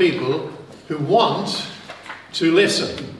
people 0.00 0.50
who 0.88 0.96
want 0.98 1.68
to 2.32 2.50
listen. 2.52 3.14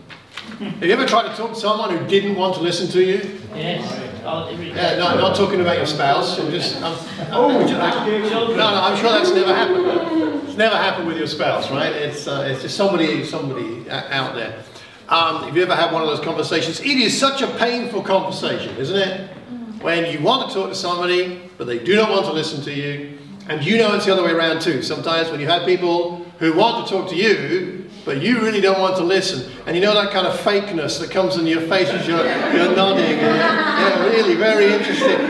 Have 0.59 0.83
you 0.83 0.93
ever 0.93 1.07
tried 1.07 1.29
to 1.29 1.37
talk 1.37 1.51
to 1.53 1.61
someone 1.61 1.97
who 1.97 2.07
didn't 2.07 2.37
want 2.37 2.55
to 2.55 2.61
listen 2.63 2.89
to 2.89 3.03
you? 3.05 3.39
Yes. 3.55 3.85
Oh, 4.25 4.49
every 4.51 4.69
Yeah, 4.71 4.95
day. 4.95 4.99
no, 4.99 5.15
not 5.21 5.37
talking 5.37 5.61
about 5.61 5.77
your 5.77 5.87
spouse. 5.87 6.39
I'm 6.39 6.51
just, 6.51 6.77
I'm, 6.77 6.97
oh, 7.33 7.49
no, 7.49 8.57
no, 8.57 8.67
I'm 8.67 8.97
sure 8.99 9.11
that's 9.13 9.31
never 9.33 9.55
happened. 9.55 10.49
It's 10.49 10.57
never 10.57 10.77
happened 10.77 11.07
with 11.09 11.19
your 11.19 11.27
spouse, 11.27 11.71
right? 11.71 11.93
It's, 11.93 12.27
uh, 12.27 12.49
it's 12.51 12.63
just 12.63 12.77
somebody, 12.77 13.25
somebody 13.25 13.89
out 13.91 14.35
there. 14.35 14.63
Um, 15.09 15.49
if 15.49 15.55
you 15.55 15.63
ever 15.63 15.75
had 15.75 15.93
one 15.93 16.03
of 16.03 16.09
those 16.09 16.21
conversations, 16.21 16.81
it 16.81 16.87
is 16.87 17.19
such 17.19 17.43
a 17.43 17.47
painful 17.59 18.03
conversation, 18.03 18.75
isn't 18.77 18.97
it? 18.97 19.31
When 19.83 20.11
you 20.11 20.21
want 20.21 20.49
to 20.49 20.55
talk 20.55 20.69
to 20.71 20.75
somebody, 20.75 21.43
but 21.59 21.67
they 21.67 21.79
do 21.79 21.97
not 21.97 22.11
want 22.11 22.25
to 22.27 22.33
listen 22.33 22.63
to 22.65 22.73
you, 22.73 23.19
and 23.49 23.65
you 23.65 23.77
know 23.79 23.95
it's 23.95 24.07
the 24.07 24.13
other 24.13 24.23
way 24.23 24.33
around 24.33 24.61
too. 24.61 24.83
Sometimes 24.83 25.31
when 25.31 25.41
you 25.41 25.47
have 25.49 25.65
people 25.67 26.20
who 26.41 26.55
want 26.55 26.87
to 26.87 26.93
talk 26.93 27.09
to 27.11 27.15
you, 27.15 27.89
but 28.05 28.21
you 28.21 28.41
really 28.41 28.61
don't 28.61 28.81
want 28.81 28.97
to 28.97 29.05
listen, 29.05 29.53
and 29.67 29.77
you 29.77 29.83
know 29.83 29.95
that 29.95 30.11
kind 30.11 30.27
of 30.27 30.35
fakeness 30.41 30.99
that 30.99 31.11
comes 31.11 31.37
in 31.37 31.47
your 31.47 31.61
face 31.61 31.89
as 31.91 32.09
you're, 32.09 32.25
you're 32.27 32.75
nodding. 32.75 33.19
yeah, 33.19 34.05
really, 34.07 34.35
very 34.35 34.73
interesting. 34.73 35.21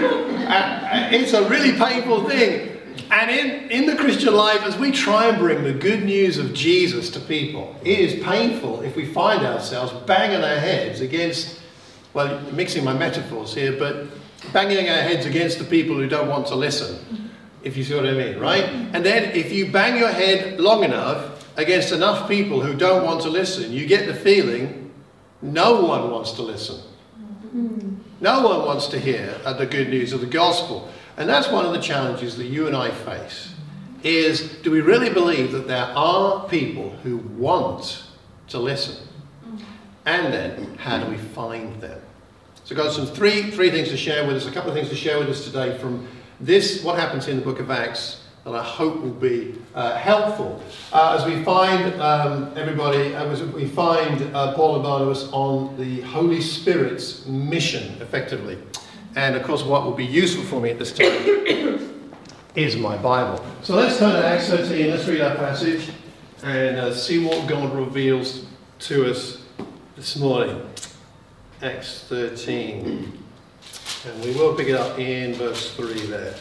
Uh, 0.47 1.11
it's 1.13 1.33
a 1.33 1.47
really 1.49 1.77
painful 1.77 2.29
thing. 2.29 2.71
And 3.11 3.29
in, 3.29 3.71
in 3.71 3.87
the 3.87 3.97
Christian 3.97 4.35
life, 4.35 4.63
as 4.63 4.79
we 4.79 4.93
try 4.93 5.27
and 5.27 5.37
bring 5.37 5.65
the 5.65 5.73
good 5.73 6.05
news 6.05 6.39
of 6.39 6.55
Jesus 6.55 7.11
to 7.11 7.21
people, 7.21 7.75
it 7.83 7.99
is 7.99 8.23
painful 8.23 8.83
if 8.83 8.95
we 8.95 9.05
find 9.05 9.45
ourselves 9.45 9.93
banging 10.07 10.45
our 10.45 10.59
heads 10.59 11.01
against, 11.01 11.61
well, 12.15 12.41
mixing 12.53 12.85
my 12.85 12.93
metaphors 12.93 13.53
here, 13.53 13.73
but 13.77 14.07
banging 14.53 14.89
our 14.89 15.03
heads 15.03 15.27
against 15.27 15.59
the 15.59 15.65
people 15.65 15.97
who 15.97 16.09
don't 16.09 16.29
want 16.29 16.47
to 16.47 16.55
listen, 16.55 17.30
if 17.63 17.77
you 17.77 17.85
see 17.85 17.95
what 17.95 18.07
I 18.07 18.13
mean, 18.13 18.39
right? 18.39 18.65
And 18.65 19.05
then 19.05 19.35
if 19.37 19.53
you 19.53 19.71
bang 19.71 19.99
your 19.99 20.09
head 20.09 20.61
long 20.61 20.85
enough 20.85 21.47
against 21.57 21.93
enough 21.93 22.29
people 22.29 22.61
who 22.61 22.75
don't 22.75 23.05
want 23.05 23.23
to 23.23 23.29
listen, 23.29 23.73
you 23.73 23.87
get 23.87 24.07
the 24.07 24.15
feeling 24.15 24.91
no 25.43 25.83
one 25.83 26.11
wants 26.11 26.33
to 26.33 26.43
listen. 26.43 26.81
Mm-hmm. 27.19 27.97
No 28.21 28.43
one 28.43 28.67
wants 28.67 28.87
to 28.89 28.99
hear 28.99 29.39
the 29.45 29.67
good 29.67 29.89
news 29.89 30.13
of 30.13 30.21
the 30.21 30.27
gospel. 30.27 30.91
And 31.17 31.29
that's 31.29 31.49
one 31.49 31.67
of 31.67 31.73
the 31.73 31.81
challenges 31.81 32.37
that 32.37 32.47
you 32.47 32.67
and 32.67 32.77
I 32.77 32.91
face. 32.91 33.55
Is 34.03 34.57
do 34.63 34.71
we 34.71 34.81
really 34.81 35.11
believe 35.11 35.53
that 35.53 35.69
there 35.69 35.93
are 35.95 36.49
people 36.49 36.91
who 37.03 37.19
want 37.19 38.05
to 38.49 38.59
listen? 38.59 39.07
Mm. 39.45 39.63
And 40.07 40.33
then 40.33 40.79
how 40.79 41.03
do 41.05 41.11
we 41.11 41.19
find 41.19 41.79
them? 41.83 42.01
So 42.65 42.75
I've 42.75 42.83
got 42.83 42.93
some 42.93 43.07
three 43.07 43.51
three 43.51 43.71
things 43.71 43.89
to 43.89 43.99
share 43.99 44.27
with 44.27 44.37
us, 44.37 44.47
a 44.47 44.53
couple 44.53 44.71
of 44.71 44.77
things 44.77 44.89
to 44.89 44.97
share 44.97 45.19
with 45.19 45.29
us 45.29 45.45
today 45.45 45.77
from 45.77 46.09
this, 46.41 46.83
what 46.83 46.99
happens 46.99 47.29
in 47.29 47.37
the 47.37 47.43
book 47.43 47.61
of 47.61 47.71
Acts, 47.71 48.23
that 48.45 48.55
I 48.55 48.63
hope 48.63 49.03
will 49.03 49.11
be 49.11 49.55
uh, 49.75 49.97
helpful 49.97 50.63
uh, 50.93 51.19
as 51.19 51.27
we 51.27 51.45
find 51.45 52.01
um, 52.01 52.53
everybody, 52.57 53.15
as 53.15 53.43
we 53.43 53.67
find 53.67 54.35
uh, 54.35 54.55
Paul 54.55 54.77
and 54.77 54.83
Barnabas 54.83 55.29
on 55.33 55.77
the 55.77 56.01
Holy 56.03 56.41
Spirit's 56.41 57.27
mission, 57.27 58.01
effectively. 58.01 58.59
And 59.17 59.37
of 59.37 59.43
course, 59.43 59.63
what 59.63 59.85
will 59.85 59.93
be 59.93 60.07
useful 60.07 60.45
for 60.45 60.61
me 60.61 60.71
at 60.71 60.79
this 60.79 60.93
time 60.93 61.11
is 62.55 62.77
my 62.77 62.97
Bible. 62.97 63.45
So 63.63 63.77
let's 63.77 63.99
turn 63.99 64.13
to 64.13 64.27
Acts 64.27 64.49
13, 64.49 64.91
let's 64.91 65.07
read 65.07 65.21
our 65.21 65.37
passage 65.37 65.91
and 66.43 66.79
uh, 66.79 66.95
see 66.95 67.25
what 67.25 67.47
God 67.47 67.75
reveals 67.75 68.47
to 68.81 69.11
us 69.11 69.45
this 69.97 70.17
morning. 70.17 70.63
Acts 71.61 72.05
13. 72.09 73.20
And 74.07 74.25
we 74.25 74.33
will 74.33 74.55
pick 74.55 74.69
it 74.69 74.75
up 74.75 74.99
in 74.99 75.35
verse 75.35 75.75
3 75.75 75.93
there. 76.07 76.35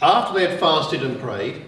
After 0.00 0.38
they 0.38 0.48
had 0.48 0.58
fasted 0.58 1.02
and 1.02 1.20
prayed, 1.20 1.64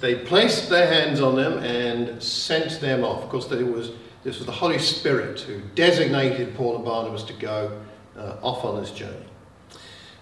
they 0.00 0.14
placed 0.14 0.70
their 0.70 0.86
hands 0.86 1.20
on 1.20 1.34
them 1.34 1.58
and 1.58 2.22
sent 2.22 2.80
them 2.80 3.02
off. 3.02 3.24
Of 3.24 3.30
course, 3.30 3.46
there 3.46 3.64
was, 3.66 3.90
this 4.22 4.36
was 4.38 4.46
the 4.46 4.52
Holy 4.52 4.78
Spirit 4.78 5.40
who 5.40 5.60
designated 5.74 6.54
Paul 6.54 6.76
and 6.76 6.84
Barnabas 6.84 7.24
to 7.24 7.32
go 7.32 7.80
uh, 8.16 8.36
off 8.42 8.64
on 8.64 8.80
this 8.80 8.92
journey. 8.92 9.26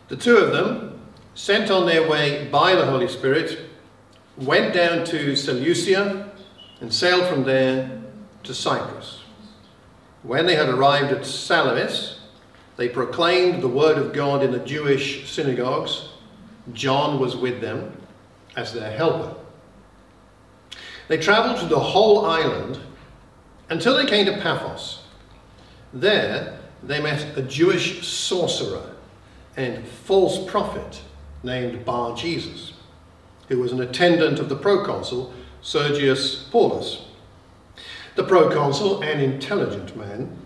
The 0.08 0.16
two 0.16 0.38
of 0.38 0.52
them, 0.52 0.98
sent 1.34 1.70
on 1.70 1.84
their 1.84 2.08
way 2.08 2.48
by 2.50 2.74
the 2.74 2.86
Holy 2.86 3.06
Spirit, 3.06 3.60
went 4.38 4.72
down 4.72 5.04
to 5.06 5.36
Seleucia 5.36 6.30
and 6.80 6.92
sailed 6.92 7.28
from 7.28 7.44
there 7.44 8.00
to 8.44 8.54
Cyprus. 8.54 9.17
When 10.22 10.46
they 10.46 10.56
had 10.56 10.68
arrived 10.68 11.12
at 11.12 11.24
Salamis, 11.24 12.18
they 12.76 12.88
proclaimed 12.88 13.62
the 13.62 13.68
word 13.68 13.98
of 13.98 14.12
God 14.12 14.42
in 14.42 14.52
the 14.52 14.58
Jewish 14.58 15.30
synagogues. 15.30 16.08
John 16.72 17.18
was 17.18 17.36
with 17.36 17.60
them 17.60 17.92
as 18.56 18.72
their 18.72 18.90
helper. 18.90 19.34
They 21.08 21.18
travelled 21.18 21.58
through 21.58 21.68
the 21.68 21.78
whole 21.78 22.26
island 22.26 22.78
until 23.70 23.96
they 23.96 24.06
came 24.06 24.26
to 24.26 24.40
Paphos. 24.40 25.02
There 25.92 26.58
they 26.82 27.00
met 27.00 27.36
a 27.36 27.42
Jewish 27.42 28.06
sorcerer 28.06 28.94
and 29.56 29.86
false 29.86 30.48
prophet 30.50 31.02
named 31.42 31.84
Bar 31.84 32.14
Jesus, 32.16 32.74
who 33.48 33.58
was 33.58 33.72
an 33.72 33.80
attendant 33.80 34.38
of 34.38 34.48
the 34.48 34.56
proconsul 34.56 35.32
Sergius 35.62 36.44
Paulus. 36.50 37.07
The 38.18 38.24
proconsul, 38.24 39.00
an 39.02 39.20
intelligent 39.20 39.96
man, 39.96 40.36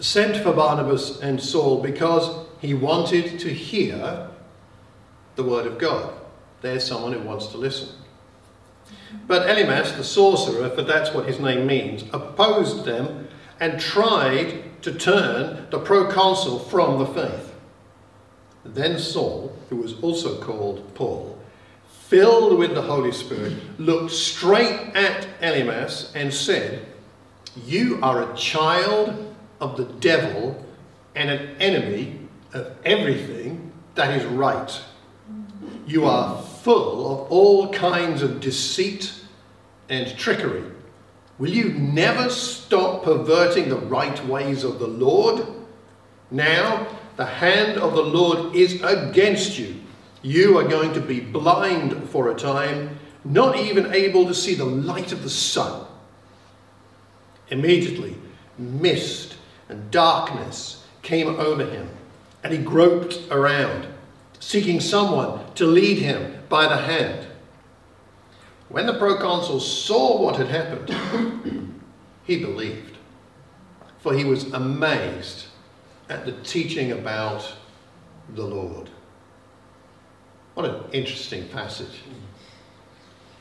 sent 0.00 0.38
for 0.38 0.54
Barnabas 0.54 1.20
and 1.20 1.38
Saul 1.38 1.82
because 1.82 2.46
he 2.58 2.72
wanted 2.72 3.38
to 3.40 3.52
hear 3.52 4.30
the 5.34 5.42
word 5.44 5.66
of 5.66 5.76
God. 5.76 6.14
There's 6.62 6.86
someone 6.86 7.12
who 7.12 7.20
wants 7.20 7.48
to 7.48 7.58
listen. 7.58 7.90
But 9.26 9.46
Elymas, 9.46 9.94
the 9.98 10.04
sorcerer, 10.04 10.70
for 10.70 10.80
that's 10.80 11.12
what 11.12 11.26
his 11.26 11.38
name 11.38 11.66
means, 11.66 12.02
opposed 12.14 12.86
them 12.86 13.28
and 13.60 13.78
tried 13.78 14.82
to 14.82 14.94
turn 14.94 15.66
the 15.70 15.80
proconsul 15.80 16.60
from 16.60 16.98
the 16.98 17.04
faith. 17.04 17.52
Then 18.64 18.98
Saul, 18.98 19.54
who 19.68 19.76
was 19.76 20.00
also 20.00 20.40
called 20.40 20.94
Paul, 20.94 21.35
filled 22.08 22.58
with 22.58 22.74
the 22.74 22.82
Holy 22.82 23.12
Spirit, 23.12 23.52
looked 23.80 24.12
straight 24.12 24.78
at 24.94 25.26
Elymas 25.40 26.14
and 26.14 26.32
said, 26.32 26.86
You 27.64 27.98
are 28.02 28.30
a 28.30 28.36
child 28.36 29.34
of 29.60 29.76
the 29.76 29.84
devil 29.84 30.64
and 31.14 31.30
an 31.30 31.56
enemy 31.60 32.20
of 32.52 32.76
everything 32.84 33.72
that 33.94 34.16
is 34.16 34.24
right. 34.26 34.80
You 35.86 36.04
are 36.04 36.42
full 36.42 37.12
of 37.12 37.30
all 37.30 37.72
kinds 37.72 38.22
of 38.22 38.40
deceit 38.40 39.12
and 39.88 40.16
trickery. 40.18 40.64
Will 41.38 41.50
you 41.50 41.70
never 41.70 42.30
stop 42.30 43.02
perverting 43.02 43.68
the 43.68 43.76
right 43.76 44.24
ways 44.26 44.64
of 44.64 44.78
the 44.78 44.86
Lord? 44.86 45.46
Now, 46.30 46.86
the 47.16 47.26
hand 47.26 47.78
of 47.78 47.94
the 47.94 48.02
Lord 48.02 48.54
is 48.54 48.82
against 48.82 49.58
you. 49.58 49.76
You 50.22 50.58
are 50.58 50.66
going 50.66 50.92
to 50.94 51.00
be 51.00 51.20
blind 51.20 52.08
for 52.10 52.30
a 52.30 52.34
time, 52.34 52.98
not 53.24 53.56
even 53.56 53.92
able 53.92 54.26
to 54.26 54.34
see 54.34 54.54
the 54.54 54.64
light 54.64 55.12
of 55.12 55.22
the 55.22 55.30
sun. 55.30 55.86
Immediately, 57.50 58.16
mist 58.58 59.36
and 59.68 59.90
darkness 59.90 60.84
came 61.02 61.28
over 61.28 61.64
him, 61.64 61.88
and 62.42 62.52
he 62.52 62.58
groped 62.58 63.20
around, 63.30 63.86
seeking 64.40 64.80
someone 64.80 65.40
to 65.54 65.66
lead 65.66 65.98
him 65.98 66.42
by 66.48 66.66
the 66.66 66.76
hand. 66.76 67.26
When 68.68 68.86
the 68.86 68.98
proconsul 68.98 69.60
saw 69.60 70.20
what 70.20 70.36
had 70.36 70.48
happened, 70.48 71.74
he 72.24 72.38
believed, 72.38 72.96
for 74.00 74.14
he 74.14 74.24
was 74.24 74.52
amazed 74.52 75.46
at 76.08 76.24
the 76.24 76.32
teaching 76.42 76.92
about 76.92 77.52
the 78.34 78.42
Lord. 78.44 78.90
What 80.56 80.64
an 80.64 80.90
interesting 80.92 81.46
passage. 81.48 82.00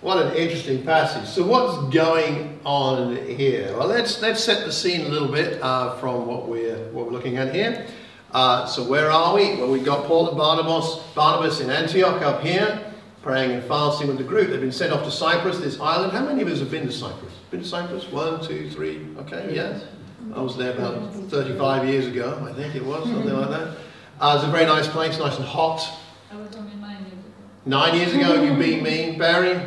What 0.02 0.18
an 0.18 0.36
interesting 0.36 0.84
passage. 0.84 1.26
So, 1.30 1.48
what's 1.48 1.96
going 1.96 2.60
on 2.66 3.16
here? 3.16 3.74
Well, 3.78 3.88
let's 3.88 4.22
let's 4.22 4.44
set 4.44 4.66
the 4.66 4.72
scene 4.74 5.06
a 5.06 5.08
little 5.08 5.30
bit 5.30 5.62
uh, 5.62 5.96
from 5.96 6.28
what 6.28 6.50
we're 6.50 6.76
what 6.92 7.06
we're 7.06 7.14
looking 7.14 7.38
at 7.38 7.56
here. 7.56 7.88
Uh, 8.34 8.66
so, 8.66 8.84
where 8.84 9.10
are 9.10 9.34
we? 9.34 9.56
Well, 9.56 9.72
we've 9.72 9.86
got 9.86 10.08
Paul 10.08 10.28
and 10.28 10.38
Barnabas, 10.38 10.98
Barnabas 11.16 11.62
in 11.62 11.70
Antioch 11.70 12.22
up 12.22 12.42
here, 12.42 12.84
praying 13.22 13.52
and 13.52 13.64
fasting 13.64 14.10
with 14.10 14.18
the 14.18 14.26
group. 14.26 14.50
They've 14.50 14.60
been 14.60 14.74
sent 14.74 14.92
off 14.92 15.06
to 15.06 15.12
Cyprus, 15.12 15.60
this 15.60 15.80
island. 15.80 16.12
How 16.12 16.26
many 16.26 16.42
of 16.42 16.50
us 16.50 16.60
have 16.60 16.70
been 16.70 16.86
to 16.86 16.92
Cyprus? 16.92 17.32
Been 17.50 17.62
to 17.62 17.66
Cyprus? 17.66 18.12
One, 18.12 18.46
two, 18.46 18.70
three. 18.72 19.08
Okay, 19.20 19.56
yes. 19.56 19.86
I 20.34 20.42
was 20.42 20.58
there 20.58 20.74
about 20.74 21.14
35 21.30 21.88
years 21.88 22.08
ago, 22.08 22.46
I 22.46 22.52
think 22.52 22.76
it 22.76 22.84
was, 22.84 23.08
something 23.08 23.32
like 23.32 23.52
that. 23.52 23.78
Uh, 24.20 24.34
it's 24.36 24.44
a 24.44 24.52
very 24.52 24.66
nice 24.66 24.90
place, 24.90 25.18
nice 25.18 25.38
and 25.38 25.46
hot. 25.46 25.90
I 26.36 26.38
was 26.38 26.56
only 26.58 26.76
nine 26.76 27.02
years 27.04 27.14
ago. 27.14 27.22
Nine 27.68 27.96
years 27.96 28.14
ago, 28.14 28.44
you 28.44 28.54
beat 28.60 28.84
me, 28.84 29.16
Barry. 29.18 29.60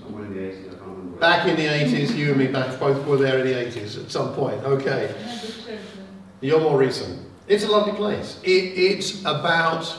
Somewhere 0.00 0.26
in 0.26 0.34
the 0.34 0.40
80s, 0.40 0.66
I 0.66 0.68
can't 0.68 0.80
remember. 0.82 1.18
Back 1.18 1.48
in 1.48 1.56
the 1.56 1.66
80s, 1.66 2.14
you 2.16 2.30
and 2.30 2.38
me 2.38 2.46
back, 2.46 2.78
both 2.78 3.04
were 3.04 3.16
there 3.16 3.40
in 3.40 3.46
the 3.46 3.52
80s 3.52 4.02
at 4.02 4.12
some 4.12 4.32
point. 4.32 4.62
Okay. 4.62 5.06
I 5.06 5.06
had 5.06 5.40
this 5.40 5.56
church 5.56 5.66
then. 5.66 6.06
You're 6.40 6.60
more 6.60 6.78
recent. 6.78 7.26
It's 7.48 7.64
a 7.64 7.68
lovely 7.68 7.94
place. 7.94 8.38
It, 8.44 8.48
it's 8.48 9.22
about 9.22 9.92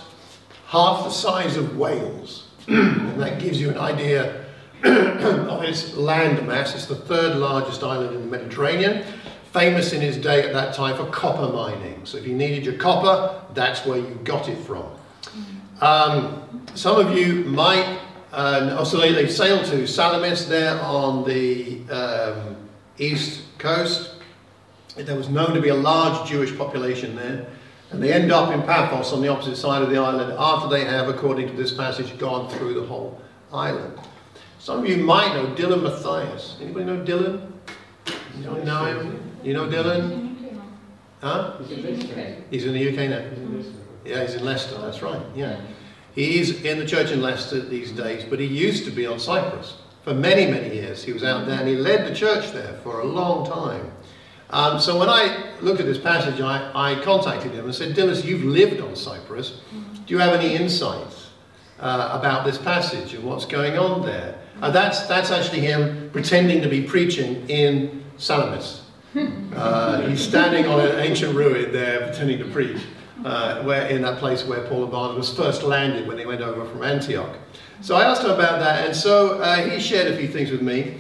half 0.68 1.04
the 1.04 1.10
size 1.10 1.58
of 1.58 1.78
Wales. 1.78 2.48
and 2.68 3.20
that 3.20 3.40
gives 3.40 3.60
you 3.60 3.70
an 3.70 3.78
idea 3.78 4.46
of 4.84 5.64
its 5.64 5.94
land 5.98 6.48
mass. 6.48 6.74
It's 6.74 6.86
the 6.86 6.96
third 6.96 7.36
largest 7.36 7.84
island 7.84 8.16
in 8.16 8.22
the 8.22 8.38
Mediterranean, 8.38 9.04
famous 9.52 9.92
in 9.92 10.00
his 10.00 10.16
day 10.16 10.44
at 10.44 10.54
that 10.54 10.74
time 10.74 10.96
for 10.96 11.06
copper 11.12 11.52
mining. 11.52 12.06
So 12.06 12.18
if 12.18 12.26
you 12.26 12.34
needed 12.34 12.64
your 12.64 12.76
copper, 12.76 13.44
that's 13.54 13.86
where 13.86 13.98
you 13.98 14.18
got 14.24 14.48
it 14.48 14.58
from. 14.60 14.86
Um, 15.82 16.62
some 16.76 17.00
of 17.00 17.18
you 17.18 17.44
might, 17.46 18.00
uh, 18.32 18.78
oh, 18.80 18.84
so 18.84 19.00
they, 19.00 19.14
they 19.14 19.28
sailed 19.28 19.66
to 19.66 19.88
Salamis 19.88 20.46
there 20.46 20.80
on 20.82 21.28
the 21.28 21.82
um, 21.90 22.56
east 23.00 23.42
coast. 23.58 24.16
There 24.96 25.16
was 25.16 25.30
known 25.30 25.56
to 25.56 25.62
be 25.62 25.70
a 25.70 25.76
large 25.76 26.30
Jewish 26.30 26.56
population 26.56 27.16
there. 27.16 27.48
And 27.90 28.02
they 28.02 28.14
end 28.14 28.32
up 28.32 28.54
in 28.54 28.62
Paphos 28.62 29.12
on 29.12 29.22
the 29.22 29.28
opposite 29.28 29.58
side 29.58 29.82
of 29.82 29.90
the 29.90 29.98
island 29.98 30.34
after 30.38 30.70
they 30.70 30.86
have, 30.86 31.10
according 31.10 31.48
to 31.48 31.54
this 31.54 31.74
passage, 31.74 32.18
gone 32.18 32.48
through 32.50 32.76
the 32.76 32.86
whole 32.86 33.20
island. 33.52 34.00
Some 34.60 34.80
of 34.80 34.88
you 34.88 34.98
might 34.98 35.34
know 35.34 35.48
Dylan 35.56 35.82
Matthias. 35.82 36.58
Anybody 36.62 36.86
know 36.86 37.04
Dylan? 37.04 37.52
You 38.38 38.44
don't 38.44 38.64
know 38.64 38.86
him? 38.86 39.32
You 39.44 39.54
know 39.54 39.66
Dylan? 39.68 40.60
Huh? 41.22 41.58
He's 42.50 42.66
in 42.66 42.74
the 42.74 42.90
UK 42.90 43.10
now. 43.10 43.81
Yeah, 44.06 44.22
he's 44.24 44.36
in 44.36 44.44
Leicester, 44.44 44.78
that's 44.80 45.02
right. 45.02 45.22
Yeah. 45.36 45.60
He's 46.14 46.64
in 46.64 46.80
the 46.80 46.86
church 46.86 47.12
in 47.12 47.22
Leicester 47.22 47.62
these 47.62 47.92
days, 47.92 48.24
but 48.24 48.40
he 48.40 48.46
used 48.46 48.86
to 48.86 48.92
be 48.92 49.06
on 49.06 49.20
Cyprus. 49.20 49.78
For 50.04 50.14
many, 50.14 50.50
many 50.50 50.76
years, 50.76 51.04
he 51.04 51.14
was 51.14 51.24
out 51.24 51.46
there 51.46 51.60
and 51.60 51.68
he 51.68 51.76
led 51.76 52.10
the 52.10 52.16
church 52.16 52.52
there 52.52 52.74
for 52.84 53.02
a 53.02 53.06
long 53.06 53.46
time. 53.48 53.92
Um, 54.50 54.80
so 54.80 55.00
when 55.00 55.08
I 55.08 55.54
looked 55.62 55.80
at 55.80 55.86
this 55.86 55.98
passage, 55.98 56.42
I, 56.42 56.72
I 56.74 57.02
contacted 57.04 57.54
him 57.54 57.66
and 57.66 57.74
said, 57.74 57.96
Dillis, 57.96 58.26
you've 58.26 58.44
lived 58.44 58.82
on 58.82 58.96
Cyprus. 58.96 59.62
Do 60.06 60.14
you 60.14 60.18
have 60.18 60.34
any 60.34 60.56
insights 60.56 61.30
uh, 61.80 62.18
about 62.20 62.46
this 62.46 62.58
passage 62.58 63.14
and 63.14 63.24
what's 63.24 63.46
going 63.46 63.78
on 63.78 64.06
there? 64.06 64.38
Uh, 64.62 64.70
that's, 64.72 65.08
that's 65.08 65.32
actually 65.32 65.62
him 65.62 66.10
pretending 66.12 66.62
to 66.62 66.68
be 66.68 66.82
preaching 66.82 67.48
in 67.50 68.04
Salamis. 68.18 68.82
Uh, 69.56 70.08
he's 70.08 70.22
standing 70.22 70.66
on 70.68 70.80
an 70.80 71.00
ancient 71.00 71.36
ruin 71.36 71.72
there 71.72 72.08
pretending 72.08 72.40
to 72.40 72.46
preach, 72.46 72.82
uh, 73.26 73.64
where, 73.64 73.88
in 73.88 74.02
that 74.02 74.20
place 74.20 74.46
where 74.46 74.68
Paul 74.68 74.84
and 74.84 74.92
Barnabas 74.92 75.36
first 75.36 75.64
landed 75.64 76.08
when 76.08 76.18
they 76.18 76.26
went 76.26 76.42
over 76.42 76.66
from 76.66 76.84
Antioch. 76.84 77.38
So 77.82 77.96
I 77.96 78.04
asked 78.04 78.24
him 78.24 78.32
about 78.32 78.60
that, 78.60 78.86
and 78.86 78.96
so 78.96 79.40
uh, 79.40 79.68
he 79.68 79.80
shared 79.80 80.12
a 80.12 80.18
few 80.18 80.28
things 80.28 80.52
with 80.52 80.62
me. 80.62 80.98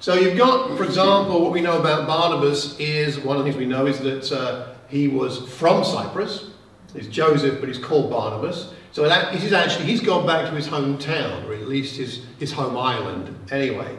So 0.00 0.14
you've 0.14 0.38
got, 0.38 0.76
for 0.76 0.84
example, 0.84 1.40
what 1.42 1.52
we 1.52 1.60
know 1.60 1.80
about 1.80 2.06
Barnabas 2.06 2.78
is 2.78 3.18
one 3.18 3.36
of 3.36 3.44
the 3.44 3.50
things 3.50 3.58
we 3.58 3.66
know 3.66 3.86
is 3.86 3.98
that 4.00 4.32
uh, 4.32 4.74
he 4.88 5.08
was 5.08 5.48
from 5.48 5.84
Cyprus. 5.84 6.50
He's 6.94 7.08
Joseph, 7.08 7.60
but 7.60 7.68
he's 7.68 7.78
called 7.78 8.10
Barnabas. 8.10 8.72
So 8.92 9.08
that 9.08 9.34
he's 9.34 9.52
actually 9.52 9.86
he's 9.86 10.00
gone 10.00 10.26
back 10.26 10.48
to 10.48 10.54
his 10.54 10.66
hometown, 10.66 11.46
or 11.46 11.54
at 11.54 11.68
least 11.68 11.96
his, 11.96 12.24
his 12.38 12.52
home 12.52 12.76
island, 12.76 13.36
anyway. 13.50 13.96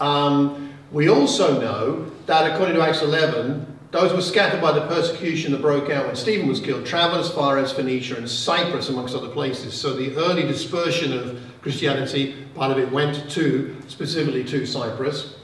Um, 0.00 0.72
we 0.90 1.08
also 1.08 1.60
know 1.60 2.10
that 2.26 2.50
according 2.50 2.74
to 2.76 2.82
Acts 2.82 3.02
11, 3.02 3.77
those 3.90 4.12
were 4.12 4.20
scattered 4.20 4.60
by 4.60 4.72
the 4.72 4.86
persecution 4.86 5.52
that 5.52 5.62
broke 5.62 5.90
out 5.90 6.06
when 6.06 6.16
Stephen 6.16 6.46
was 6.46 6.60
killed, 6.60 6.84
traveled 6.84 7.24
as 7.24 7.30
far 7.30 7.56
as 7.58 7.72
Phoenicia 7.72 8.16
and 8.16 8.28
Cyprus, 8.28 8.90
amongst 8.90 9.14
other 9.14 9.28
places. 9.28 9.72
So 9.72 9.94
the 9.94 10.14
early 10.16 10.42
dispersion 10.42 11.12
of 11.12 11.40
Christianity, 11.62 12.36
part 12.54 12.70
of 12.70 12.78
it 12.78 12.92
went 12.92 13.30
to, 13.30 13.74
specifically 13.88 14.44
to 14.44 14.66
Cyprus. 14.66 15.36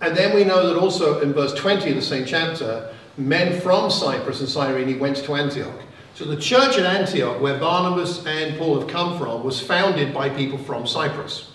And 0.00 0.16
then 0.16 0.34
we 0.34 0.44
know 0.44 0.66
that 0.68 0.78
also 0.78 1.20
in 1.20 1.32
verse 1.32 1.54
20 1.54 1.90
of 1.90 1.96
the 1.96 2.02
same 2.02 2.24
chapter, 2.24 2.94
men 3.16 3.60
from 3.60 3.90
Cyprus 3.90 4.40
and 4.40 4.48
Cyrene 4.48 4.98
went 4.98 5.16
to 5.16 5.34
Antioch. 5.34 5.80
So 6.14 6.24
the 6.24 6.36
church 6.36 6.78
at 6.78 6.86
Antioch, 6.86 7.40
where 7.40 7.58
Barnabas 7.58 8.24
and 8.26 8.58
Paul 8.58 8.78
have 8.78 8.88
come 8.88 9.18
from, 9.18 9.42
was 9.42 9.60
founded 9.60 10.14
by 10.14 10.28
people 10.28 10.58
from 10.58 10.86
Cyprus. 10.86 11.52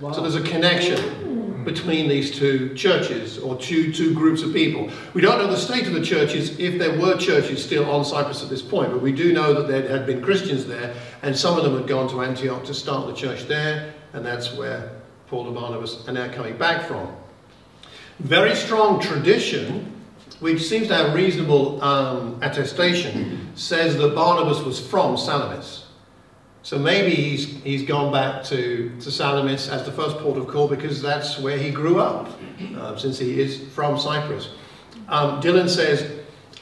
Wow. 0.00 0.12
So 0.12 0.22
there's 0.22 0.34
a 0.34 0.42
connection 0.42 1.51
between 1.64 2.08
these 2.08 2.30
two 2.30 2.74
churches 2.74 3.38
or 3.38 3.56
two, 3.56 3.92
two 3.92 4.14
groups 4.14 4.42
of 4.42 4.52
people. 4.52 4.90
We 5.14 5.20
don't 5.20 5.38
know 5.38 5.46
the 5.46 5.56
state 5.56 5.86
of 5.86 5.92
the 5.92 6.04
churches 6.04 6.58
if 6.58 6.78
there 6.78 6.98
were 6.98 7.16
churches 7.16 7.64
still 7.64 7.90
on 7.90 8.04
Cyprus 8.04 8.42
at 8.42 8.48
this 8.48 8.62
point, 8.62 8.90
but 8.90 9.00
we 9.00 9.12
do 9.12 9.32
know 9.32 9.54
that 9.54 9.68
there 9.68 9.88
had 9.88 10.06
been 10.06 10.22
Christians 10.22 10.66
there, 10.66 10.94
and 11.22 11.36
some 11.36 11.56
of 11.56 11.64
them 11.64 11.76
had 11.76 11.86
gone 11.86 12.08
to 12.10 12.22
Antioch 12.22 12.64
to 12.64 12.74
start 12.74 13.06
the 13.06 13.14
church 13.14 13.44
there, 13.44 13.94
and 14.12 14.24
that's 14.24 14.54
where 14.54 14.90
Paul 15.28 15.46
and 15.46 15.54
Barnabas 15.54 16.06
are 16.08 16.12
now 16.12 16.32
coming 16.32 16.56
back 16.56 16.86
from. 16.86 17.14
Very 18.18 18.54
strong 18.54 19.00
tradition, 19.00 20.00
which 20.40 20.62
seems 20.62 20.88
to 20.88 20.94
have 20.94 21.14
reasonable 21.14 21.82
um, 21.82 22.38
attestation, 22.42 23.50
says 23.54 23.96
that 23.96 24.14
Barnabas 24.14 24.62
was 24.62 24.78
from 24.78 25.16
Salamis. 25.16 25.81
So 26.62 26.78
maybe 26.78 27.14
he's, 27.14 27.62
he's 27.62 27.82
gone 27.82 28.12
back 28.12 28.44
to, 28.44 28.92
to 29.00 29.10
Salamis 29.10 29.68
as 29.68 29.84
the 29.84 29.90
first 29.90 30.16
port 30.18 30.38
of 30.38 30.46
call 30.46 30.68
because 30.68 31.02
that's 31.02 31.38
where 31.38 31.58
he 31.58 31.70
grew 31.70 32.00
up, 32.00 32.28
uh, 32.76 32.96
since 32.96 33.18
he 33.18 33.40
is 33.40 33.68
from 33.74 33.98
Cyprus. 33.98 34.50
Um, 35.08 35.40
Dylan 35.40 35.68
says, 35.68 36.02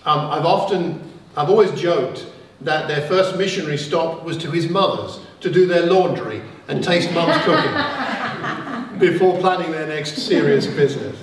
um, 0.07 0.31
I've 0.31 0.47
often, 0.47 1.13
I've 1.37 1.51
always 1.51 1.79
joked 1.79 2.27
that 2.63 2.89
their 2.89 3.07
first 3.09 3.37
missionary 3.37 3.77
stop 3.77 4.25
was 4.25 4.37
to 4.39 4.51
his 4.51 4.69
mother's 4.69 5.21
to 5.41 5.51
do 5.51 5.67
their 5.67 5.87
laundry 5.87 6.43
and 6.69 6.83
taste 6.83 7.13
mum's 7.13 7.37
cooking 7.45 8.99
before 8.99 9.39
planning 9.39 9.71
their 9.71 9.87
next 9.87 10.17
serious 10.17 10.67
business. 10.67 11.17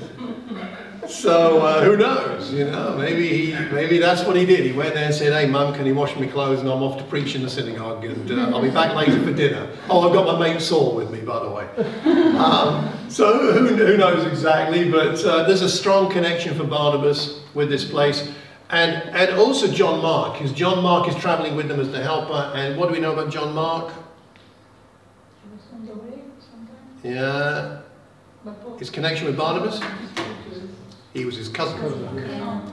So 1.08 1.60
uh, 1.60 1.84
who 1.84 1.98
knows? 1.98 2.52
You 2.52 2.66
know, 2.66 2.96
maybe 2.98 3.28
he, 3.28 3.54
maybe 3.72 3.98
that's 3.98 4.24
what 4.24 4.36
he 4.36 4.46
did. 4.46 4.66
He 4.66 4.74
went 4.74 4.94
there 4.94 5.06
and 5.06 5.16
said, 5.16 5.34
"Hey, 5.34 5.50
mum, 5.50 5.74
can 5.74 5.86
you 5.86 5.96
wash 5.96 6.16
me 6.18 6.28
clothes?" 6.28 6.60
And 6.60 6.70
I'm 6.70 6.84
off 6.84 6.98
to 6.98 7.04
preach 7.06 7.36
in 7.36 7.44
the 7.44 7.50
synagogue, 7.50 8.04
and 8.04 8.32
uh, 8.32 8.56
I'll 8.56 8.62
be 8.62 8.70
back 8.70 8.96
later 8.96 9.22
for 9.24 9.32
dinner. 9.32 9.70
Oh, 9.90 10.08
I've 10.08 10.14
got 10.14 10.26
my 10.26 10.38
mate 10.38 10.62
Saul 10.62 10.96
with 10.96 11.10
me, 11.12 11.22
by 11.22 11.40
the 11.40 11.50
way. 11.50 11.68
Um, 12.38 12.94
so 13.10 13.52
who, 13.54 13.76
who, 13.76 13.98
knows 13.98 14.26
exactly? 14.26 14.92
But 14.92 15.24
uh, 15.24 15.44
there's 15.44 15.62
a 15.62 15.70
strong 15.70 16.12
connection 16.12 16.56
for 16.56 16.66
Barnabas 16.66 17.42
with 17.54 17.70
this 17.70 17.84
place. 17.84 18.32
And, 18.70 19.02
and 19.16 19.40
also 19.40 19.68
John 19.68 20.02
Mark, 20.02 20.34
because 20.34 20.52
John 20.52 20.84
Mark 20.84 21.08
is 21.08 21.16
traveling 21.16 21.56
with 21.56 21.70
them 21.70 21.80
as 21.80 21.90
the 21.90 22.04
helper. 22.04 22.52
And 22.54 22.78
what 22.78 22.88
do 22.88 22.94
we 22.94 23.00
know 23.00 23.14
about 23.14 23.32
John 23.32 23.56
Mark? 23.56 23.94
Yeah. 27.04 27.82
His 28.78 28.90
connection 28.90 29.26
with 29.26 29.38
Barnabas? 29.38 29.82
He 31.18 31.26
was 31.26 31.36
his 31.36 31.50
cousin. 31.50 31.82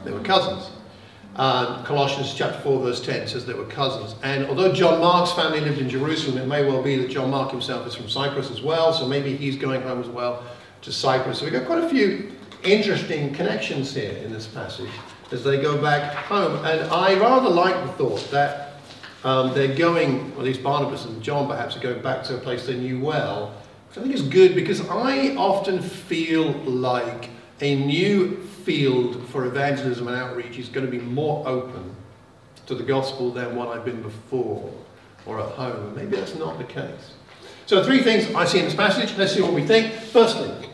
They 0.04 0.12
were 0.12 0.20
cousins. 0.20 0.70
Colossians 1.34 2.34
chapter 2.34 2.60
4, 2.60 2.80
verse 2.82 3.00
10 3.00 3.28
says 3.28 3.46
they 3.46 3.54
were 3.54 3.64
cousins. 3.64 4.14
And 4.22 4.44
although 4.46 4.70
John 4.70 5.00
Mark's 5.00 5.32
family 5.32 5.60
lived 5.60 5.78
in 5.78 5.88
Jerusalem, 5.88 6.36
it 6.36 6.46
may 6.46 6.62
well 6.62 6.82
be 6.82 6.96
that 6.96 7.08
John 7.08 7.30
Mark 7.30 7.50
himself 7.50 7.86
is 7.86 7.94
from 7.94 8.10
Cyprus 8.10 8.50
as 8.50 8.60
well, 8.60 8.92
so 8.92 9.08
maybe 9.08 9.34
he's 9.34 9.56
going 9.56 9.80
home 9.80 9.98
as 9.98 10.08
well 10.08 10.44
to 10.82 10.92
Cyprus. 10.92 11.38
So 11.38 11.46
we've 11.46 11.54
got 11.54 11.64
quite 11.64 11.82
a 11.82 11.88
few 11.88 12.32
interesting 12.62 13.32
connections 13.32 13.94
here 13.94 14.12
in 14.12 14.30
this 14.30 14.46
passage 14.46 14.90
as 15.32 15.42
they 15.42 15.60
go 15.60 15.80
back 15.80 16.14
home. 16.14 16.62
And 16.66 16.82
I 16.90 17.18
rather 17.18 17.48
like 17.48 17.74
the 17.86 17.92
thought 17.92 18.30
that 18.30 18.74
um, 19.24 19.54
they're 19.54 19.74
going, 19.74 20.32
or 20.32 20.40
at 20.40 20.44
least 20.44 20.62
Barnabas 20.62 21.06
and 21.06 21.22
John 21.22 21.48
perhaps, 21.48 21.78
are 21.78 21.80
going 21.80 22.02
back 22.02 22.22
to 22.24 22.34
a 22.34 22.38
place 22.38 22.66
they 22.66 22.76
knew 22.76 23.00
well. 23.00 23.54
I 23.90 24.00
think 24.00 24.12
it's 24.12 24.22
good 24.22 24.54
because 24.54 24.86
I 24.88 25.34
often 25.36 25.80
feel 25.80 26.50
like 26.64 27.30
a 27.60 27.76
new 27.76 28.36
field 28.64 29.26
for 29.28 29.46
evangelism 29.46 30.08
and 30.08 30.16
outreach 30.16 30.58
is 30.58 30.68
going 30.68 30.86
to 30.86 30.90
be 30.90 30.98
more 30.98 31.46
open 31.46 31.94
to 32.66 32.74
the 32.74 32.82
gospel 32.82 33.30
than 33.30 33.54
what 33.54 33.68
I've 33.68 33.84
been 33.84 34.02
before 34.02 34.72
or 35.26 35.40
at 35.40 35.50
home. 35.52 35.94
Maybe 35.94 36.16
that's 36.16 36.34
not 36.34 36.58
the 36.58 36.64
case. 36.64 37.12
So, 37.66 37.82
three 37.82 38.02
things 38.02 38.32
I 38.34 38.44
see 38.44 38.58
in 38.58 38.66
this 38.66 38.74
passage. 38.74 39.16
Let's 39.16 39.32
see 39.32 39.40
what 39.40 39.54
we 39.54 39.64
think. 39.64 39.92
Firstly, 39.92 40.68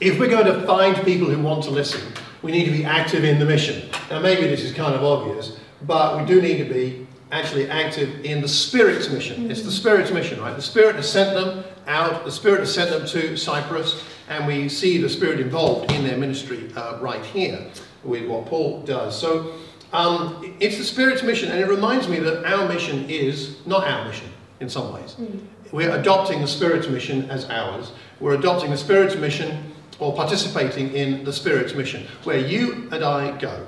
if 0.00 0.18
we're 0.18 0.28
going 0.28 0.46
to 0.46 0.64
find 0.66 0.96
people 1.04 1.28
who 1.28 1.42
want 1.42 1.64
to 1.64 1.70
listen, 1.70 2.00
we 2.42 2.52
need 2.52 2.66
to 2.66 2.70
be 2.70 2.84
active 2.84 3.24
in 3.24 3.38
the 3.38 3.44
mission. 3.44 3.90
Now, 4.10 4.20
maybe 4.20 4.42
this 4.42 4.62
is 4.62 4.72
kind 4.72 4.94
of 4.94 5.02
obvious, 5.02 5.58
but 5.86 6.18
we 6.18 6.24
do 6.24 6.40
need 6.40 6.58
to 6.58 6.72
be 6.72 7.06
actually 7.32 7.68
active 7.68 8.24
in 8.24 8.40
the 8.40 8.48
Spirit's 8.48 9.10
mission. 9.10 9.50
It's 9.50 9.62
the 9.62 9.72
Spirit's 9.72 10.12
mission, 10.12 10.40
right? 10.40 10.54
The 10.54 10.62
Spirit 10.62 10.96
has 10.96 11.10
sent 11.10 11.34
them 11.34 11.64
out, 11.86 12.24
the 12.24 12.30
Spirit 12.30 12.60
has 12.60 12.72
sent 12.72 12.90
them 12.90 13.06
to 13.08 13.36
Cyprus, 13.36 14.02
and 14.28 14.46
we 14.46 14.68
see 14.68 14.98
the 14.98 15.08
Spirit 15.08 15.40
involved 15.40 15.90
in 15.92 16.04
their 16.04 16.16
ministry 16.16 16.70
uh, 16.76 16.98
right 17.00 17.24
here 17.24 17.66
with 18.04 18.28
what 18.28 18.46
Paul 18.46 18.82
does. 18.82 19.18
So 19.18 19.54
um, 19.92 20.56
it's 20.60 20.76
the 20.76 20.84
Spirit's 20.84 21.22
mission, 21.22 21.50
and 21.50 21.60
it 21.60 21.66
reminds 21.66 22.08
me 22.08 22.18
that 22.20 22.44
our 22.44 22.68
mission 22.68 23.08
is 23.08 23.64
not 23.66 23.86
our 23.86 24.04
mission 24.06 24.28
in 24.60 24.68
some 24.68 24.92
ways. 24.92 25.16
Mm. 25.18 25.40
We're 25.72 25.96
adopting 25.98 26.40
the 26.40 26.46
Spirit's 26.46 26.88
mission 26.88 27.30
as 27.30 27.48
ours. 27.50 27.92
We're 28.20 28.34
adopting 28.34 28.70
the 28.70 28.76
Spirit's 28.76 29.16
mission 29.16 29.72
or 29.98 30.14
participating 30.14 30.94
in 30.94 31.24
the 31.24 31.32
Spirit's 31.32 31.74
mission, 31.74 32.06
where 32.24 32.38
you 32.38 32.88
and 32.92 33.02
I 33.02 33.36
go, 33.38 33.66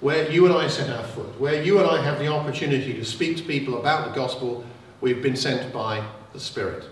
where 0.00 0.30
you 0.30 0.46
and 0.46 0.54
I 0.54 0.68
set 0.68 0.90
our 0.90 1.04
foot, 1.04 1.40
where 1.40 1.62
you 1.62 1.80
and 1.80 1.90
I 1.90 2.00
have 2.02 2.18
the 2.18 2.28
opportunity 2.28 2.92
to 2.94 3.04
speak 3.04 3.36
to 3.38 3.42
people 3.42 3.80
about 3.80 4.08
the 4.08 4.14
gospel, 4.14 4.64
we've 5.00 5.22
been 5.22 5.36
sent 5.36 5.72
by 5.72 6.06
the 6.32 6.40
Spirit. 6.40 6.84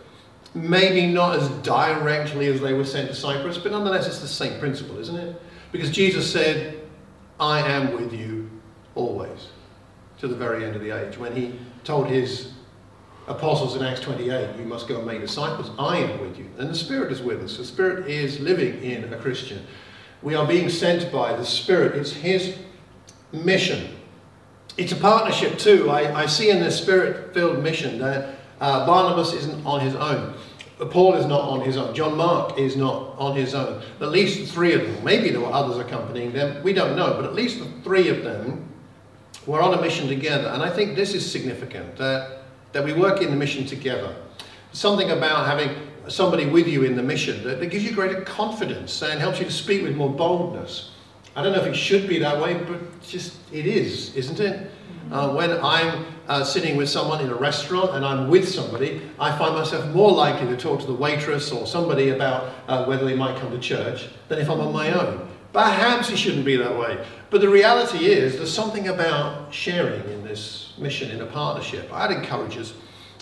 Maybe 0.54 1.06
not 1.06 1.36
as 1.36 1.48
directly 1.62 2.46
as 2.46 2.60
they 2.60 2.72
were 2.72 2.84
sent 2.84 3.08
to 3.08 3.14
Cyprus, 3.14 3.58
but 3.58 3.72
nonetheless 3.72 4.06
it's 4.06 4.18
the 4.18 4.28
same 4.28 4.58
principle, 4.58 4.98
isn't 4.98 5.16
it? 5.16 5.40
Because 5.70 5.90
Jesus 5.90 6.30
said, 6.30 6.80
I 7.38 7.60
am 7.60 7.92
with 7.92 8.12
you 8.12 8.50
always, 8.94 9.48
to 10.18 10.28
the 10.28 10.34
very 10.34 10.64
end 10.64 10.74
of 10.74 10.82
the 10.82 10.90
age, 10.90 11.16
when 11.16 11.34
he 11.34 11.58
told 11.84 12.08
his 12.08 12.52
apostles 13.28 13.76
in 13.76 13.82
Acts 13.82 14.00
28, 14.00 14.56
you 14.58 14.64
must 14.64 14.88
go 14.88 14.98
and 14.98 15.06
make 15.06 15.20
disciples. 15.20 15.70
I 15.78 15.98
am 15.98 16.20
with 16.20 16.36
you. 16.36 16.46
And 16.58 16.68
the 16.68 16.74
Spirit 16.74 17.12
is 17.12 17.22
with 17.22 17.42
us. 17.42 17.56
The 17.56 17.64
Spirit 17.64 18.08
is 18.08 18.40
living 18.40 18.82
in 18.82 19.12
a 19.12 19.16
Christian. 19.16 19.64
We 20.22 20.34
are 20.34 20.46
being 20.46 20.68
sent 20.68 21.12
by 21.12 21.34
the 21.34 21.46
Spirit. 21.46 21.94
It's 21.94 22.12
His 22.12 22.58
mission. 23.32 23.96
It's 24.76 24.92
a 24.92 24.96
partnership 24.96 25.58
too. 25.58 25.90
I, 25.90 26.22
I 26.22 26.26
see 26.26 26.50
in 26.50 26.60
the 26.60 26.70
Spirit 26.70 27.32
filled 27.32 27.62
mission 27.62 27.98
that 28.00 28.39
uh, 28.60 28.86
Barnabas 28.86 29.32
isn't 29.32 29.64
on 29.64 29.80
his 29.80 29.94
own. 29.94 30.34
Paul 30.90 31.14
is 31.14 31.26
not 31.26 31.42
on 31.42 31.60
his 31.60 31.76
own. 31.76 31.94
John 31.94 32.16
Mark 32.16 32.58
is 32.58 32.76
not 32.76 33.14
on 33.18 33.36
his 33.36 33.54
own. 33.54 33.82
At 34.00 34.08
least 34.08 34.52
three 34.52 34.72
of 34.72 34.80
them. 34.80 35.04
Maybe 35.04 35.30
there 35.30 35.40
were 35.40 35.52
others 35.52 35.76
accompanying 35.78 36.32
them. 36.32 36.62
We 36.62 36.72
don't 36.72 36.96
know. 36.96 37.12
But 37.14 37.24
at 37.24 37.34
least 37.34 37.58
the 37.58 37.66
three 37.82 38.08
of 38.08 38.24
them 38.24 38.66
were 39.46 39.60
on 39.60 39.74
a 39.74 39.80
mission 39.80 40.08
together. 40.08 40.48
And 40.48 40.62
I 40.62 40.70
think 40.70 40.96
this 40.96 41.14
is 41.14 41.30
significant 41.30 41.96
that, 41.96 42.42
that 42.72 42.84
we 42.84 42.94
work 42.94 43.20
in 43.20 43.30
the 43.30 43.36
mission 43.36 43.66
together. 43.66 44.14
Something 44.72 45.10
about 45.10 45.46
having 45.46 45.76
somebody 46.08 46.46
with 46.46 46.66
you 46.66 46.84
in 46.84 46.96
the 46.96 47.02
mission 47.02 47.42
that, 47.44 47.60
that 47.60 47.66
gives 47.66 47.84
you 47.84 47.92
greater 47.92 48.22
confidence 48.22 49.02
and 49.02 49.20
helps 49.20 49.38
you 49.38 49.44
to 49.44 49.52
speak 49.52 49.82
with 49.82 49.96
more 49.96 50.10
boldness. 50.10 50.92
I 51.36 51.42
don't 51.42 51.52
know 51.52 51.60
if 51.60 51.66
it 51.66 51.76
should 51.76 52.08
be 52.08 52.18
that 52.18 52.40
way, 52.40 52.54
but 52.54 53.02
just 53.02 53.36
it 53.52 53.66
is, 53.66 54.14
isn't 54.16 54.40
it? 54.40 54.70
Uh, 55.10 55.34
when 55.34 55.52
I'm 55.62 56.06
uh, 56.28 56.44
sitting 56.44 56.76
with 56.76 56.88
someone 56.88 57.20
in 57.20 57.30
a 57.30 57.34
restaurant 57.34 57.96
and 57.96 58.04
I'm 58.04 58.28
with 58.28 58.48
somebody, 58.48 59.02
I 59.18 59.36
find 59.36 59.54
myself 59.54 59.92
more 59.94 60.12
likely 60.12 60.46
to 60.48 60.56
talk 60.56 60.80
to 60.80 60.86
the 60.86 60.94
waitress 60.94 61.50
or 61.50 61.66
somebody 61.66 62.10
about 62.10 62.52
uh, 62.68 62.84
whether 62.84 63.04
they 63.04 63.16
might 63.16 63.38
come 63.40 63.50
to 63.50 63.58
church 63.58 64.08
than 64.28 64.38
if 64.38 64.48
I'm 64.48 64.60
on 64.60 64.72
my 64.72 64.92
own. 64.92 65.28
Perhaps 65.52 66.10
it 66.10 66.16
shouldn't 66.16 66.44
be 66.44 66.56
that 66.56 66.78
way. 66.78 67.04
But 67.30 67.40
the 67.40 67.48
reality 67.48 68.06
is, 68.06 68.36
there's 68.36 68.54
something 68.54 68.88
about 68.88 69.52
sharing 69.52 70.02
in 70.10 70.22
this 70.22 70.74
mission, 70.78 71.10
in 71.10 71.20
a 71.20 71.26
partnership. 71.26 71.92
I'd 71.92 72.12
encourage 72.12 72.56
us 72.56 72.72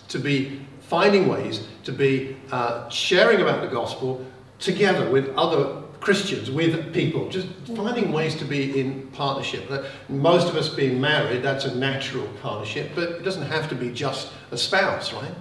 to 0.08 0.18
be 0.18 0.60
finding 0.80 1.28
ways 1.28 1.66
to 1.84 1.92
be 1.92 2.36
uh, 2.50 2.88
sharing 2.88 3.42
about 3.42 3.60
the 3.60 3.68
gospel 3.68 4.24
together 4.58 5.10
with 5.10 5.28
other 5.36 5.77
Christians, 6.00 6.50
with 6.50 6.92
people, 6.94 7.28
just 7.28 7.48
finding 7.74 8.12
ways 8.12 8.36
to 8.36 8.44
be 8.44 8.80
in 8.80 9.08
partnership. 9.08 9.70
Most 10.08 10.48
of 10.48 10.56
us 10.56 10.68
being 10.68 11.00
married, 11.00 11.42
that's 11.42 11.64
a 11.64 11.74
natural 11.74 12.26
partnership, 12.40 12.92
but 12.94 13.10
it 13.10 13.22
doesn't 13.24 13.46
have 13.46 13.68
to 13.70 13.74
be 13.74 13.90
just 13.90 14.32
a 14.50 14.56
spouse, 14.56 15.12
right? 15.12 15.32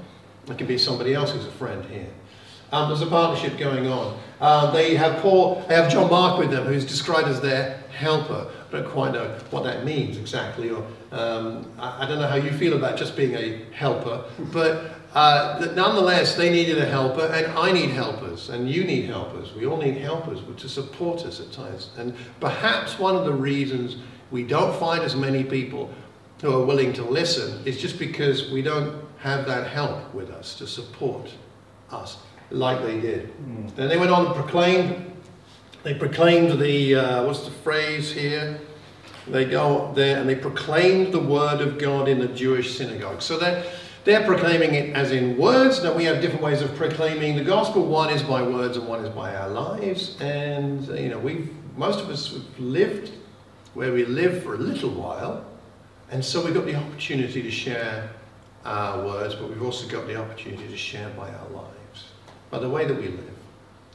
It 0.50 0.58
can 0.58 0.68
be 0.68 0.78
somebody 0.78 1.14
else 1.14 1.32
who's 1.32 1.46
a 1.46 1.52
friend 1.52 1.86
here. 1.86 2.08
Um, 2.72 2.90
there's 2.90 3.02
a 3.02 3.08
partnership 3.08 3.58
going 3.58 3.88
on. 3.88 4.20
Uh, 4.42 4.72
they 4.72 4.96
have 4.96 5.22
Paul, 5.22 5.64
they 5.68 5.76
have 5.76 5.92
John 5.92 6.10
Mark 6.10 6.38
with 6.38 6.52
them, 6.52 6.66
who's 6.66 6.86
described 6.86 7.28
as 7.28 7.40
their 7.40 7.82
helper. 7.92 8.52
I 8.68 8.72
don't 8.72 8.90
quite 8.90 9.14
know 9.14 9.28
what 9.52 9.64
that 9.64 9.86
means 9.86 10.18
exactly, 10.18 10.70
or 10.70 10.86
um, 11.12 11.72
I, 11.80 12.04
I, 12.04 12.08
don't 12.08 12.20
know 12.20 12.28
how 12.28 12.36
you 12.36 12.52
feel 12.52 12.74
about 12.74 12.98
just 12.98 13.16
being 13.16 13.36
a 13.36 13.64
helper, 13.74 14.26
but 14.52 14.92
uh, 15.18 15.74
nonetheless, 15.74 16.36
they 16.36 16.52
needed 16.52 16.78
a 16.78 16.86
helper, 16.86 17.26
and 17.34 17.48
I 17.58 17.72
need 17.72 17.90
helpers, 17.90 18.50
and 18.50 18.70
you 18.70 18.84
need 18.84 19.06
helpers. 19.06 19.52
We 19.56 19.66
all 19.66 19.78
need 19.78 19.98
helpers 19.98 20.42
to 20.62 20.70
support 20.70 21.26
us 21.26 21.40
at 21.40 21.52
times. 21.52 21.90
And 21.98 22.14
perhaps 22.40 23.00
one 23.00 23.16
of 23.16 23.26
the 23.26 23.34
reasons 23.34 23.96
we 24.30 24.44
don't 24.44 24.80
find 24.80 25.02
as 25.02 25.16
many 25.16 25.44
people 25.44 25.90
who 26.40 26.54
are 26.54 26.64
willing 26.64 26.94
to 26.94 27.04
listen 27.04 27.66
is 27.66 27.82
just 27.82 27.98
because 27.98 28.52
we 28.52 28.62
don't 28.62 29.04
have 29.18 29.48
that 29.48 29.66
help 29.66 30.14
with 30.14 30.30
us 30.30 30.54
to 30.60 30.68
support 30.68 31.32
us 31.90 32.20
like 32.52 32.84
they 32.84 33.02
did. 33.02 33.36
Mm. 33.42 33.76
Then 33.76 33.90
they 33.90 33.98
went 33.98 34.12
on 34.12 34.28
and 34.28 34.36
proclaimed, 34.36 35.12
they 35.82 35.96
proclaimed 35.96 36.60
the, 36.62 36.94
uh, 36.94 37.26
what's 37.26 37.44
the 37.44 37.50
phrase 37.50 38.12
here? 38.12 38.60
They 39.26 39.46
go 39.46 39.92
there 39.96 40.20
and 40.20 40.30
they 40.30 40.36
proclaimed 40.36 41.12
the 41.12 41.20
word 41.20 41.60
of 41.60 41.80
God 41.80 42.08
in 42.08 42.20
the 42.20 42.28
Jewish 42.28 42.78
synagogue. 42.78 43.24
So 43.24 43.40
they're, 43.40 43.66
they're 44.08 44.26
proclaiming 44.26 44.74
it 44.74 44.96
as 44.96 45.12
in 45.12 45.38
words. 45.38 45.84
Now 45.84 45.94
we 45.94 46.06
have 46.06 46.22
different 46.22 46.42
ways 46.42 46.62
of 46.62 46.74
proclaiming 46.76 47.36
the 47.36 47.44
gospel. 47.44 47.86
One 47.86 48.10
is 48.10 48.24
by 48.24 48.42
words 48.42 48.78
and 48.78 48.88
one 48.88 49.04
is 49.04 49.10
by 49.10 49.36
our 49.36 49.50
lives. 49.50 50.16
And, 50.22 50.88
you 50.98 51.10
know, 51.10 51.20
we've, 51.20 51.54
most 51.76 52.00
of 52.00 52.10
us 52.10 52.32
have 52.32 52.58
lived 52.58 53.12
where 53.74 53.92
we 53.92 54.06
live 54.06 54.44
for 54.44 54.56
a 54.56 54.58
little 54.58 54.92
while. 54.92 55.46
And 56.10 56.24
so 56.24 56.44
we've 56.44 56.54
got 56.54 56.66
the 56.66 56.76
opportunity 56.76 57.44
to 57.44 57.52
share 57.52 58.10
our 58.64 59.06
words, 59.06 59.36
but 59.36 59.50
we've 59.50 59.62
also 59.62 59.86
got 59.90 60.08
the 60.08 60.16
opportunity 60.16 60.70
to 60.70 60.78
share 60.78 61.10
by 61.10 61.30
our 61.30 61.50
lives 61.50 62.06
by 62.50 62.60
the 62.60 62.70
way 62.70 62.86
that 62.86 62.96
we 62.96 63.10
live. 63.10 63.30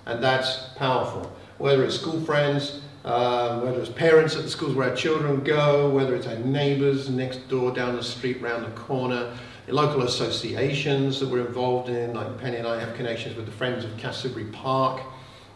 And 0.04 0.23
that's 0.23 0.75
powerful. 0.76 1.35
Whether 1.57 1.85
it's 1.85 1.99
school 1.99 2.21
friends, 2.21 2.83
uh, 3.07 3.61
whether 3.61 3.81
it's 3.81 3.88
parents 3.88 4.37
at 4.37 4.42
the 4.42 4.50
schools 4.50 4.75
where 4.75 4.90
our 4.90 4.95
children 4.95 5.42
go, 5.42 5.88
whether 5.88 6.14
it's 6.14 6.26
our 6.26 6.37
neighbours 6.37 7.09
next 7.09 7.49
door, 7.49 7.73
down 7.73 7.97
the 7.97 8.02
street, 8.02 8.42
round 8.42 8.66
the 8.66 8.71
corner, 8.73 9.35
local 9.72 10.02
associations 10.02 11.20
that 11.20 11.28
we're 11.28 11.46
involved 11.46 11.88
in, 11.88 12.14
like 12.14 12.38
Penny 12.38 12.56
and 12.56 12.66
I 12.66 12.78
have 12.80 12.94
connections 12.94 13.36
with 13.36 13.46
the 13.46 13.52
Friends 13.52 13.84
of 13.84 13.96
Cassiobury 13.96 14.44
Park. 14.52 15.02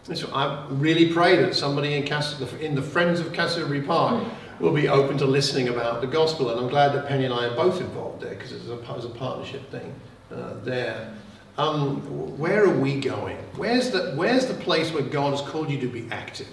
so 0.03 0.29
I 0.33 0.67
really 0.71 1.13
pray 1.13 1.37
that 1.37 1.55
somebody 1.55 1.95
in, 1.95 2.05
Cass- 2.05 2.41
in 2.61 2.75
the 2.75 2.83
Friends 2.83 3.21
of 3.21 3.33
Cassiobury 3.33 3.83
Park 3.83 4.25
will 4.61 4.73
be 4.73 4.89
open 4.89 5.19
to 5.19 5.27
listening 5.27 5.69
about 5.69 6.01
the 6.01 6.07
gospel. 6.07 6.51
And 6.51 6.61
I'm 6.61 6.69
glad 6.69 6.95
that 6.95 7.07
Penny 7.07 7.25
and 7.25 7.35
I 7.35 7.47
are 7.47 7.55
both 7.55 7.81
involved 7.81 8.23
there 8.23 8.35
because 8.35 8.53
it's 8.53 8.69
a, 8.69 8.95
it's 8.95 9.05
a 9.05 9.11
partnership 9.11 9.71
thing 9.71 9.95
uh, 10.33 10.55
there 10.65 11.15
um, 11.59 12.01
where 12.39 12.65
are 12.65 12.79
we 12.79 13.01
going? 13.01 13.37
Where's 13.57 13.91
the, 13.91 14.13
where's 14.15 14.47
the 14.47 14.55
place 14.55 14.93
where 14.93 15.03
God 15.03 15.31
has 15.31 15.41
called 15.41 15.71
you 15.71 15.81
to 15.81 15.89
be 15.89 16.07
active 16.11 16.49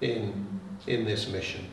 in, 0.00 0.60
in 0.86 1.04
this 1.04 1.28
mission? 1.28 1.66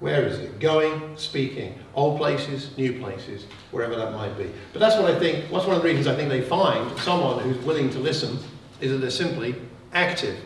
Where 0.00 0.26
is 0.26 0.38
it? 0.38 0.58
Going, 0.58 1.16
speaking, 1.16 1.78
old 1.94 2.18
places, 2.18 2.76
new 2.76 2.98
places, 2.98 3.46
wherever 3.70 3.94
that 3.96 4.12
might 4.12 4.36
be. 4.36 4.50
But 4.72 4.80
that's 4.80 4.96
what 4.96 5.10
I 5.10 5.18
think, 5.18 5.50
that's 5.50 5.66
one 5.66 5.76
of 5.76 5.82
the 5.82 5.88
reasons 5.88 6.06
I 6.06 6.16
think 6.16 6.30
they 6.30 6.40
find 6.40 6.98
someone 7.00 7.38
who's 7.40 7.62
willing 7.64 7.90
to 7.90 7.98
listen 7.98 8.38
is 8.80 8.90
that 8.90 8.98
they're 8.98 9.10
simply 9.10 9.54
active. 9.92 10.38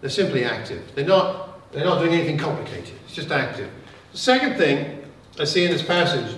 They're 0.00 0.10
simply 0.10 0.44
active. 0.44 0.82
They're 0.94 1.06
not, 1.06 1.72
they're 1.72 1.84
not 1.84 2.00
doing 2.00 2.12
anything 2.12 2.36
complicated. 2.36 2.94
It's 3.04 3.14
just 3.14 3.30
active. 3.30 3.70
The 4.12 4.18
second 4.18 4.58
thing 4.58 5.02
I 5.38 5.44
see 5.44 5.64
in 5.64 5.70
this 5.70 5.82
passage 5.82 6.36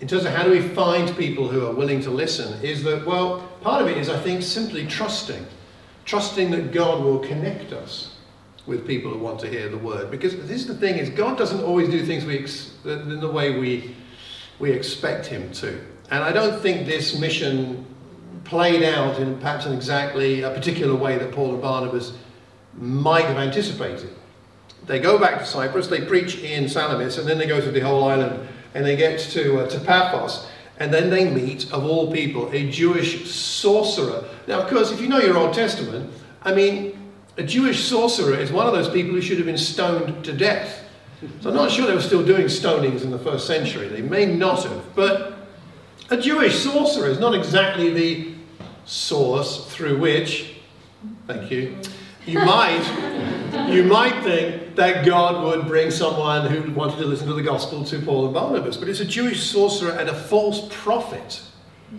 in 0.00 0.06
terms 0.06 0.24
of 0.24 0.32
how 0.32 0.44
do 0.44 0.50
we 0.50 0.60
find 0.60 1.14
people 1.16 1.48
who 1.48 1.66
are 1.66 1.72
willing 1.72 2.00
to 2.02 2.10
listen, 2.10 2.62
is 2.62 2.84
that, 2.84 3.04
well, 3.04 3.40
part 3.62 3.82
of 3.82 3.88
it 3.88 3.96
is, 3.96 4.08
I 4.08 4.18
think, 4.18 4.42
simply 4.42 4.86
trusting. 4.86 5.44
Trusting 6.04 6.50
that 6.52 6.72
God 6.72 7.02
will 7.02 7.18
connect 7.18 7.72
us 7.72 8.14
with 8.68 8.86
people 8.86 9.10
who 9.10 9.18
want 9.18 9.40
to 9.40 9.48
hear 9.48 9.68
the 9.68 9.78
word. 9.78 10.10
Because 10.10 10.36
this 10.36 10.60
is 10.60 10.66
the 10.66 10.74
thing 10.74 10.98
is, 10.98 11.08
God 11.08 11.38
doesn't 11.38 11.64
always 11.64 11.88
do 11.88 12.04
things 12.04 12.24
we 12.24 12.38
ex- 12.38 12.74
in 12.84 13.18
the 13.18 13.30
way 13.30 13.58
we, 13.58 13.96
we 14.58 14.70
expect 14.70 15.26
him 15.26 15.50
to. 15.54 15.80
And 16.10 16.22
I 16.22 16.32
don't 16.32 16.60
think 16.60 16.86
this 16.86 17.18
mission 17.18 17.84
played 18.44 18.82
out 18.82 19.18
in 19.18 19.38
perhaps 19.38 19.66
in 19.66 19.72
exactly 19.72 20.42
a 20.42 20.50
particular 20.50 20.94
way 20.94 21.18
that 21.18 21.32
Paul 21.32 21.54
and 21.54 21.62
Barnabas 21.62 22.12
might 22.74 23.24
have 23.24 23.38
anticipated. 23.38 24.10
They 24.86 24.98
go 25.00 25.18
back 25.18 25.38
to 25.38 25.46
Cyprus, 25.46 25.88
they 25.88 26.02
preach 26.02 26.38
in 26.38 26.68
Salamis, 26.68 27.18
and 27.18 27.26
then 27.26 27.38
they 27.38 27.46
go 27.46 27.60
to 27.60 27.70
the 27.70 27.80
whole 27.80 28.04
island 28.04 28.48
and 28.74 28.84
they 28.84 28.96
get 28.96 29.18
to, 29.18 29.60
uh, 29.60 29.68
to 29.68 29.80
Paphos, 29.80 30.46
and 30.78 30.92
then 30.92 31.10
they 31.10 31.28
meet, 31.28 31.72
of 31.72 31.84
all 31.84 32.12
people, 32.12 32.50
a 32.52 32.70
Jewish 32.70 33.30
sorcerer. 33.30 34.24
Now, 34.46 34.60
of 34.60 34.70
course, 34.70 34.92
if 34.92 35.00
you 35.00 35.08
know 35.08 35.18
your 35.18 35.36
Old 35.36 35.54
Testament, 35.54 36.10
I 36.42 36.54
mean, 36.54 37.07
a 37.38 37.44
Jewish 37.44 37.84
sorcerer 37.84 38.34
is 38.34 38.50
one 38.50 38.66
of 38.66 38.72
those 38.72 38.88
people 38.88 39.12
who 39.12 39.22
should 39.22 39.36
have 39.38 39.46
been 39.46 39.56
stoned 39.56 40.24
to 40.24 40.32
death. 40.32 40.84
So 41.40 41.50
I'm 41.50 41.54
not 41.54 41.70
sure 41.70 41.86
they 41.86 41.94
were 41.94 42.00
still 42.00 42.24
doing 42.24 42.46
stonings 42.46 43.02
in 43.02 43.10
the 43.10 43.18
first 43.18 43.46
century. 43.46 43.88
They 43.88 44.02
may 44.02 44.26
not 44.26 44.64
have. 44.64 44.94
But 44.94 45.34
a 46.10 46.16
Jewish 46.16 46.58
sorcerer 46.58 47.08
is 47.08 47.20
not 47.20 47.34
exactly 47.34 47.92
the 47.92 48.34
source 48.86 49.72
through 49.72 49.98
which, 49.98 50.56
thank 51.28 51.50
you, 51.50 51.76
you 52.26 52.40
might, 52.40 52.84
you 53.70 53.84
might 53.84 54.20
think 54.22 54.74
that 54.74 55.06
God 55.06 55.44
would 55.44 55.66
bring 55.66 55.90
someone 55.90 56.46
who 56.46 56.72
wanted 56.72 56.96
to 56.98 57.04
listen 57.04 57.28
to 57.28 57.34
the 57.34 57.42
gospel 57.42 57.84
to 57.84 58.00
Paul 58.00 58.26
and 58.26 58.34
Barnabas, 58.34 58.76
but 58.76 58.88
it's 58.88 59.00
a 59.00 59.04
Jewish 59.04 59.48
sorcerer 59.48 59.92
and 59.92 60.08
a 60.08 60.14
false 60.14 60.68
prophet. 60.70 61.40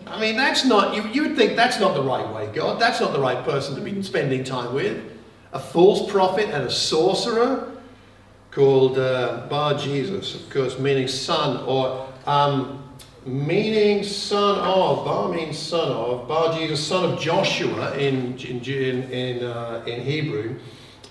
I 0.05 0.19
mean, 0.19 0.36
that's 0.36 0.65
not, 0.65 0.96
you, 0.96 1.03
you 1.10 1.24
would 1.24 1.38
think 1.38 1.55
that's 1.55 1.79
not 1.79 1.96
the 1.96 2.03
right 2.03 2.27
way, 2.34 2.50
God. 2.53 2.79
That's 2.79 3.00
not 3.00 3.13
the 3.13 3.19
right 3.19 3.43
person 3.43 3.75
to 3.75 3.81
be 3.81 4.03
spending 4.03 4.43
time 4.43 4.74
with. 4.74 5.19
A 5.51 5.60
false 5.60 6.12
prophet 6.12 6.50
and 6.50 6.63
a 6.63 6.72
sorcerer 6.72 7.72
called 8.51 9.00
uh, 9.00 9.48
Bar 9.50 9.77
Jesus, 9.77 10.36
of 10.36 10.50
course, 10.50 10.77
meaning 10.77 11.08
son, 11.08 11.63
or 11.65 12.08
um, 12.25 12.84
meaning 13.25 14.03
son 14.03 14.60
of. 14.60 15.06
Bar 15.06 15.29
means 15.29 15.58
son 15.58 15.91
of. 15.91 16.27
Bar 16.27 16.58
Jesus, 16.58 16.86
son 16.86 17.13
of 17.13 17.20
Joshua 17.20 17.96
in, 17.98 18.38
in, 18.38 18.62
in, 19.12 19.44
uh, 19.44 19.84
in 19.88 20.01
Hebrew, 20.01 20.60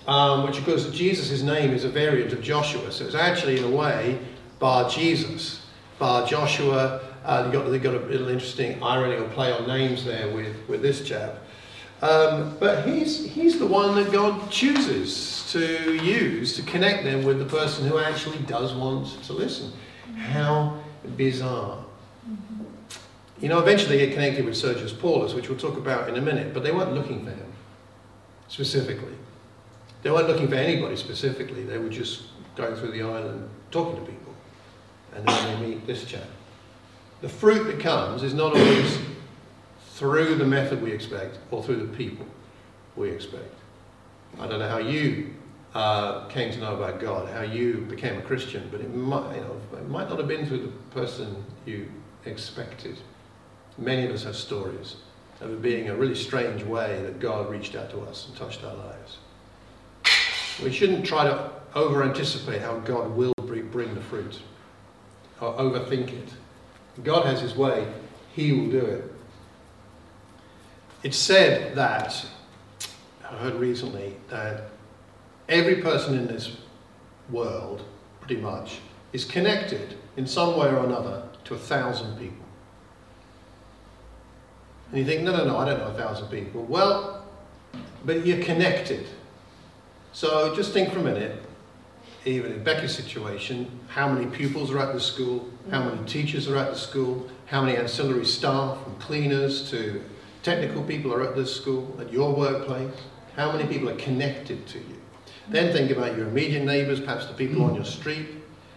um, 0.07 0.45
which 0.45 0.57
of 0.57 0.65
course 0.65 0.89
Jesus' 0.91 1.41
name 1.41 1.71
is 1.71 1.83
a 1.83 1.89
variant 1.89 2.33
of 2.33 2.41
Joshua. 2.41 2.91
So 2.91 3.05
it's 3.05 3.15
actually, 3.15 3.57
in 3.57 3.65
a 3.65 3.75
way, 3.75 4.19
Bar 4.59 4.89
Jesus. 4.89 5.65
Bar 5.97 6.27
Joshua. 6.27 7.01
Uh, 7.25 7.51
got, 7.51 7.69
they 7.69 7.77
got 7.77 7.93
a 7.93 7.99
little 7.99 8.29
interesting 8.29 8.81
irony 8.81 9.15
or 9.15 9.27
play 9.29 9.51
on 9.51 9.67
names 9.67 10.05
there 10.05 10.33
with, 10.33 10.55
with 10.69 10.81
this 10.81 11.03
chap. 11.03 11.35
Um, 12.01 12.55
but 12.59 12.87
he's, 12.87 13.25
he's 13.25 13.59
the 13.59 13.67
one 13.67 13.95
that 13.95 14.11
God 14.11 14.49
chooses 14.49 15.51
to 15.51 15.95
use 15.95 16.55
to 16.55 16.61
connect 16.61 17.03
them 17.03 17.23
with 17.23 17.39
the 17.39 17.45
person 17.45 17.87
who 17.87 17.99
actually 17.99 18.39
does 18.39 18.73
want 18.73 19.21
to 19.23 19.33
listen. 19.33 19.73
How 20.15 20.79
bizarre. 21.17 21.83
you 23.39 23.49
know, 23.49 23.59
eventually 23.59 23.97
they 23.97 24.05
get 24.05 24.13
connected 24.13 24.45
with 24.45 24.55
Sergius 24.55 24.93
Paulus, 24.93 25.33
which 25.33 25.49
we'll 25.49 25.57
talk 25.57 25.77
about 25.77 26.07
in 26.07 26.15
a 26.15 26.21
minute, 26.21 26.53
but 26.53 26.63
they 26.63 26.71
weren't 26.71 26.93
looking 26.93 27.23
for 27.23 27.31
him 27.31 27.51
specifically. 28.47 29.15
They 30.01 30.11
weren't 30.11 30.27
looking 30.27 30.47
for 30.47 30.55
anybody 30.55 30.95
specifically. 30.95 31.63
They 31.63 31.77
were 31.77 31.89
just 31.89 32.23
going 32.55 32.75
through 32.75 32.91
the 32.91 33.01
island 33.01 33.49
talking 33.71 33.95
to 33.95 34.01
people. 34.01 34.33
And 35.15 35.25
then 35.27 35.61
they 35.61 35.67
meet 35.67 35.87
this 35.87 36.05
chap. 36.05 36.23
The 37.21 37.29
fruit 37.29 37.65
that 37.65 37.79
comes 37.79 38.23
is 38.23 38.33
not 38.33 38.55
always 38.55 38.97
through 39.99 40.35
the 40.35 40.45
method 40.45 40.81
we 40.81 40.93
expect 40.93 41.39
or 41.51 41.61
through 41.61 41.75
the 41.75 41.97
people 41.97 42.25
we 42.95 43.09
expect. 43.09 43.53
I 44.39 44.47
don't 44.47 44.59
know 44.59 44.69
how 44.69 44.77
you 44.77 45.33
uh, 45.75 46.25
came 46.27 46.53
to 46.53 46.59
know 46.59 46.73
about 46.73 47.01
God, 47.01 47.27
how 47.27 47.41
you 47.41 47.85
became 47.89 48.17
a 48.17 48.21
Christian, 48.21 48.69
but 48.71 48.79
it 48.79 48.95
might, 48.95 49.35
you 49.35 49.41
know, 49.41 49.57
it 49.73 49.89
might 49.89 50.07
not 50.07 50.17
have 50.17 50.27
been 50.29 50.45
through 50.45 50.61
the 50.61 50.99
person 51.01 51.43
you 51.65 51.91
expected. 52.25 52.97
Many 53.77 54.05
of 54.05 54.11
us 54.13 54.23
have 54.23 54.37
stories 54.37 54.95
of 55.41 55.51
it 55.51 55.61
being 55.61 55.89
a 55.89 55.95
really 55.95 56.15
strange 56.15 56.63
way 56.63 57.01
that 57.03 57.19
God 57.19 57.49
reached 57.49 57.75
out 57.75 57.89
to 57.89 57.99
us 57.99 58.27
and 58.29 58.37
touched 58.37 58.63
our 58.63 58.75
lives. 58.75 59.17
We 60.63 60.71
shouldn't 60.71 61.05
try 61.05 61.25
to 61.25 61.51
over 61.75 62.03
anticipate 62.03 62.61
how 62.61 62.79
God 62.79 63.11
will 63.11 63.33
bring 63.37 63.95
the 63.95 64.01
fruit 64.01 64.39
or 65.41 65.53
overthink 65.55 66.13
it. 66.13 66.29
God 67.03 67.25
has 67.25 67.41
His 67.41 67.57
way, 67.57 67.85
He 68.33 68.53
will 68.53 68.71
do 68.71 68.79
it. 68.79 69.13
It's 71.01 71.17
said 71.17 71.75
that, 71.75 72.25
I 73.23 73.35
heard 73.37 73.55
recently, 73.55 74.15
that 74.29 74.65
every 75.47 75.75
person 75.75 76.17
in 76.17 76.27
this 76.27 76.57
world, 77.29 77.83
pretty 78.19 78.41
much, 78.41 78.79
is 79.13 79.23
connected 79.23 79.95
in 80.17 80.27
some 80.27 80.57
way 80.57 80.67
or 80.67 80.85
another 80.85 81.23
to 81.45 81.55
a 81.55 81.57
thousand 81.57 82.17
people. 82.19 82.45
And 84.89 84.99
you 84.99 85.05
think, 85.05 85.21
no, 85.23 85.31
no, 85.31 85.45
no, 85.45 85.57
I 85.57 85.65
don't 85.65 85.79
know 85.79 85.87
a 85.87 85.93
thousand 85.93 86.27
people. 86.27 86.63
Well, 86.63 87.23
but 88.03 88.25
you're 88.25 88.43
connected. 88.43 89.07
So 90.11 90.53
just 90.55 90.73
think 90.73 90.91
for 90.91 90.99
a 90.99 91.03
minute, 91.03 91.43
even 92.25 92.51
in 92.51 92.63
Becky's 92.63 92.93
situation, 92.93 93.79
how 93.87 94.11
many 94.11 94.25
pupils 94.25 94.69
are 94.71 94.79
at 94.79 94.93
the 94.93 94.99
school, 94.99 95.47
how 95.71 95.83
many 95.83 96.05
teachers 96.05 96.49
are 96.49 96.57
at 96.57 96.71
the 96.71 96.77
school, 96.77 97.29
how 97.45 97.63
many 97.63 97.77
ancillary 97.77 98.25
staff, 98.25 98.83
from 98.83 98.95
cleaners 98.97 99.69
to 99.69 100.03
technical 100.49 100.81
people 100.81 101.13
are 101.13 101.21
at 101.21 101.35
this 101.35 101.55
school, 101.55 101.95
at 101.99 102.11
your 102.11 102.33
workplace, 102.33 102.91
how 103.35 103.51
many 103.51 103.67
people 103.67 103.87
are 103.87 103.95
connected 103.97 104.65
to 104.65 104.79
you. 104.79 104.97
Then 105.47 105.71
think 105.71 105.91
about 105.91 106.17
your 106.17 106.27
immediate 106.27 106.65
neighbours, 106.65 106.99
perhaps 106.99 107.27
the 107.27 107.33
people 107.33 107.63
on 107.63 107.75
your 107.75 107.85
street. 107.85 108.27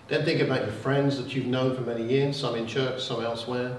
Then 0.09 0.23
think 0.23 0.43
about 0.43 0.61
your 0.61 0.73
friends 0.73 1.17
that 1.17 1.35
you've 1.35 1.47
known 1.47 1.75
for 1.75 1.81
many 1.81 2.05
years, 2.05 2.39
some 2.39 2.57
in 2.57 2.67
church, 2.67 3.03
some 3.03 3.25
elsewhere. 3.25 3.79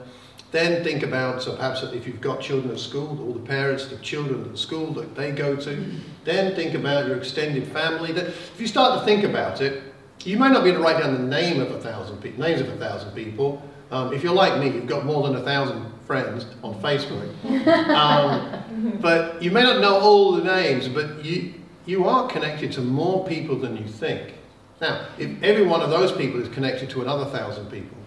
Then 0.50 0.84
think 0.84 1.04
about, 1.04 1.44
so 1.44 1.56
perhaps 1.56 1.84
if 1.84 2.08
you've 2.08 2.20
got 2.20 2.42
children 2.42 2.74
at 2.74 2.80
school, 2.80 3.20
all 3.22 3.34
the 3.34 3.48
parents, 3.48 3.86
the 3.86 3.98
children 3.98 4.44
at 4.50 4.58
school 4.58 4.92
that 4.94 5.14
they 5.16 5.32
go 5.32 5.56
to. 5.56 5.94
Then 6.24 6.56
think 6.56 6.74
about 6.74 7.06
your 7.06 7.18
extended 7.18 7.68
family. 7.68 8.10
If 8.10 8.60
you 8.60 8.66
start 8.66 9.00
to 9.00 9.06
think 9.06 9.24
about 9.24 9.62
it, 9.62 9.84
you 10.24 10.40
might 10.40 10.52
not 10.52 10.64
be 10.64 10.72
able 10.72 10.80
to 10.80 10.84
write 10.84 11.00
down 11.00 11.14
the 11.14 11.28
name 11.28 11.62
of 11.62 11.70
a 11.70 11.80
thousand 11.80 12.24
names 12.40 12.60
of 12.60 12.70
a 12.70 12.78
thousand 12.78 13.12
people. 13.12 13.62
Um, 13.92 14.14
if 14.14 14.24
you're 14.24 14.34
like 14.34 14.60
me, 14.60 14.72
you've 14.72 14.88
got 14.88 15.06
more 15.06 15.28
than 15.28 15.36
a 15.36 15.44
thousand 15.44 15.93
friends 16.06 16.46
on 16.64 16.76
Facebook. 16.82 17.30
Um, 17.90 19.00
but 19.02 19.42
you 19.42 19.52
may 19.52 19.64
not 19.64 19.82
know 19.82 20.00
all 20.00 20.34
the 20.34 20.44
names, 20.44 20.88
but 20.88 21.24
you, 21.24 21.54
you 21.86 22.08
are 22.08 22.28
connected 22.28 22.72
to 22.74 22.82
more 22.82 23.26
people 23.28 23.56
than 23.56 23.78
you 23.78 23.86
think. 23.88 24.34
Now, 24.82 25.08
if 25.18 25.42
every 25.42 25.66
one 25.66 25.82
of 25.82 25.90
those 25.90 26.12
people 26.12 26.42
is 26.42 26.50
connected 26.50 26.90
to 26.92 27.02
another 27.02 27.26
thousand 27.26 27.70
people, 27.72 27.98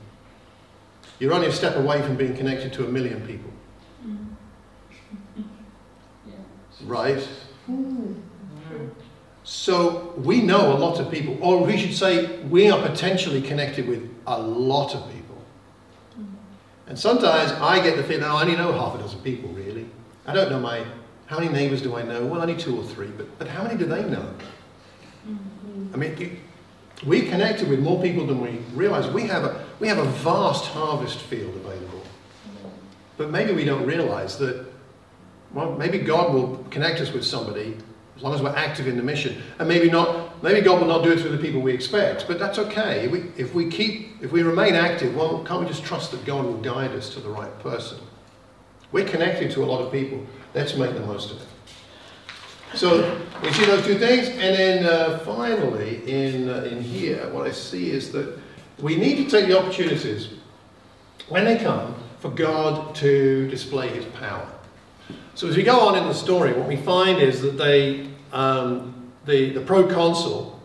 you're 1.18 1.32
only 1.32 1.46
a 1.46 1.52
step 1.52 1.76
away 1.76 2.02
from 2.02 2.16
being 2.16 2.36
connected 2.36 2.72
to 2.74 2.84
a 2.84 2.88
million 2.88 3.26
people. 3.26 3.50
Right? 6.84 7.26
So 9.44 10.12
we 10.18 10.42
know 10.42 10.76
a 10.76 10.78
lot 10.78 11.00
of 11.00 11.10
people, 11.10 11.38
or 11.40 11.64
we 11.64 11.78
should 11.78 11.94
say 11.94 12.38
we 12.44 12.70
are 12.70 12.80
potentially 12.86 13.40
connected 13.40 13.88
with 13.88 14.10
a 14.26 14.38
lot 14.38 14.94
of 14.94 15.08
people. 15.10 15.35
And 16.86 16.98
sometimes 16.98 17.52
I 17.52 17.82
get 17.82 17.96
the 17.96 18.04
feeling, 18.04 18.24
oh, 18.24 18.36
I 18.36 18.42
only 18.42 18.56
know 18.56 18.72
half 18.72 18.94
a 18.94 18.98
dozen 18.98 19.20
people, 19.20 19.50
really. 19.50 19.86
I 20.26 20.32
don't 20.32 20.50
know 20.50 20.60
my, 20.60 20.84
how 21.26 21.38
many 21.38 21.50
neighbours 21.52 21.82
do 21.82 21.96
I 21.96 22.02
know? 22.02 22.24
Well, 22.26 22.40
only 22.40 22.56
two 22.56 22.78
or 22.78 22.84
three, 22.84 23.08
but, 23.08 23.38
but 23.38 23.48
how 23.48 23.64
many 23.64 23.76
do 23.76 23.86
they 23.86 24.04
know? 24.04 24.32
Mm-hmm. 25.28 25.94
I 25.94 25.96
mean, 25.96 26.40
we 27.04 27.22
connected 27.22 27.68
with 27.68 27.80
more 27.80 28.00
people 28.00 28.26
than 28.26 28.40
we 28.40 28.60
realise. 28.74 29.06
We 29.12 29.22
have 29.22 29.44
a, 29.44 29.64
we 29.80 29.88
have 29.88 29.98
a 29.98 30.04
vast 30.04 30.66
harvest 30.66 31.18
field 31.18 31.54
available. 31.56 32.02
But 33.16 33.30
maybe 33.30 33.52
we 33.52 33.64
don't 33.64 33.86
realise 33.86 34.36
that, 34.36 34.66
well, 35.52 35.72
maybe 35.72 35.98
God 35.98 36.34
will 36.34 36.64
connect 36.70 37.00
us 37.00 37.12
with 37.12 37.24
somebody 37.24 37.76
as 38.16 38.22
long 38.22 38.34
as 38.34 38.42
we're 38.42 38.54
active 38.54 38.86
in 38.86 38.96
the 38.96 39.02
mission. 39.02 39.42
And 39.58 39.68
maybe 39.68 39.90
not, 39.90 40.25
maybe 40.42 40.60
God 40.60 40.80
will 40.80 40.88
not 40.88 41.02
do 41.02 41.12
it 41.12 41.20
through 41.20 41.36
the 41.36 41.38
people 41.38 41.60
we 41.60 41.72
expect, 41.72 42.26
but 42.28 42.38
that's 42.38 42.58
okay. 42.58 43.04
If 43.04 43.10
we, 43.10 43.18
if 43.36 43.54
we 43.54 43.68
keep, 43.70 44.22
if 44.22 44.32
we 44.32 44.42
remain 44.42 44.74
active, 44.74 45.14
well, 45.14 45.44
can't 45.44 45.60
we 45.60 45.66
just 45.66 45.84
trust 45.84 46.10
that 46.12 46.24
God 46.24 46.44
will 46.44 46.60
guide 46.60 46.92
us 46.92 47.10
to 47.14 47.20
the 47.20 47.28
right 47.28 47.58
person? 47.60 47.98
We're 48.92 49.06
connected 49.06 49.50
to 49.52 49.64
a 49.64 49.66
lot 49.66 49.80
of 49.80 49.92
people. 49.92 50.24
Let's 50.54 50.76
make 50.76 50.94
the 50.94 51.00
most 51.00 51.32
of 51.32 51.40
it. 51.40 51.46
So 52.74 53.20
we 53.42 53.52
see 53.52 53.64
those 53.64 53.84
two 53.84 53.98
things, 53.98 54.28
and 54.28 54.54
then 54.56 54.84
uh, 54.84 55.18
finally 55.20 56.02
in 56.10 56.48
uh, 56.48 56.62
in 56.64 56.82
here, 56.82 57.28
what 57.30 57.46
I 57.46 57.52
see 57.52 57.90
is 57.90 58.12
that 58.12 58.38
we 58.80 58.96
need 58.96 59.16
to 59.16 59.30
take 59.30 59.48
the 59.48 59.58
opportunities 59.58 60.30
when 61.28 61.44
they 61.44 61.56
come 61.56 61.94
for 62.20 62.30
God 62.30 62.94
to 62.96 63.48
display 63.48 63.88
His 63.88 64.04
power. 64.06 64.46
So 65.34 65.48
as 65.48 65.56
we 65.56 65.62
go 65.62 65.80
on 65.80 65.96
in 65.96 66.04
the 66.04 66.14
story, 66.14 66.52
what 66.52 66.66
we 66.66 66.76
find 66.76 67.20
is 67.20 67.40
that 67.42 67.58
they, 67.58 68.08
um, 68.32 69.05
the 69.26 69.50
the 69.50 69.60
proconsul 69.60 70.56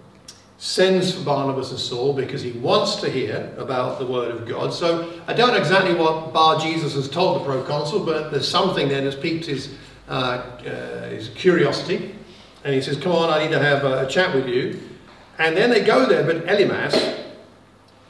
sends 0.58 1.12
for 1.16 1.24
Barnabas 1.24 1.72
and 1.72 1.80
Saul 1.80 2.14
because 2.14 2.44
he 2.44 2.52
wants 2.52 2.98
to 2.98 3.10
hear 3.10 3.52
about 3.58 3.98
the 3.98 4.06
word 4.06 4.30
of 4.30 4.48
God. 4.48 4.72
So 4.72 5.12
I 5.26 5.34
don't 5.34 5.50
know 5.50 5.58
exactly 5.58 5.96
what 5.96 6.34
Bar 6.34 6.60
Jesus 6.60 6.94
has 6.94 7.10
told 7.10 7.42
the 7.42 7.46
proconsul, 7.46 8.06
but 8.06 8.30
there's 8.30 8.48
something 8.48 8.88
there 8.88 9.02
that's 9.02 9.16
piqued 9.16 9.48
his 9.48 9.74
uh, 10.08 10.12
uh, 10.12 11.10
his 11.10 11.30
curiosity, 11.30 12.16
and 12.64 12.76
he 12.76 12.82
says, 12.82 12.98
"Come 12.98 13.14
on, 13.14 13.30
I 13.30 13.44
need 13.44 13.52
to 13.52 13.60
have 13.60 13.84
a, 13.84 14.06
a 14.06 14.08
chat 14.08 14.36
with 14.36 14.48
you." 14.48 14.80
And 15.40 15.58
then 15.58 15.72
they 15.72 15.84
go 15.84 16.06
there, 16.06 16.24
but 16.24 16.46
Elymas 16.46 17.18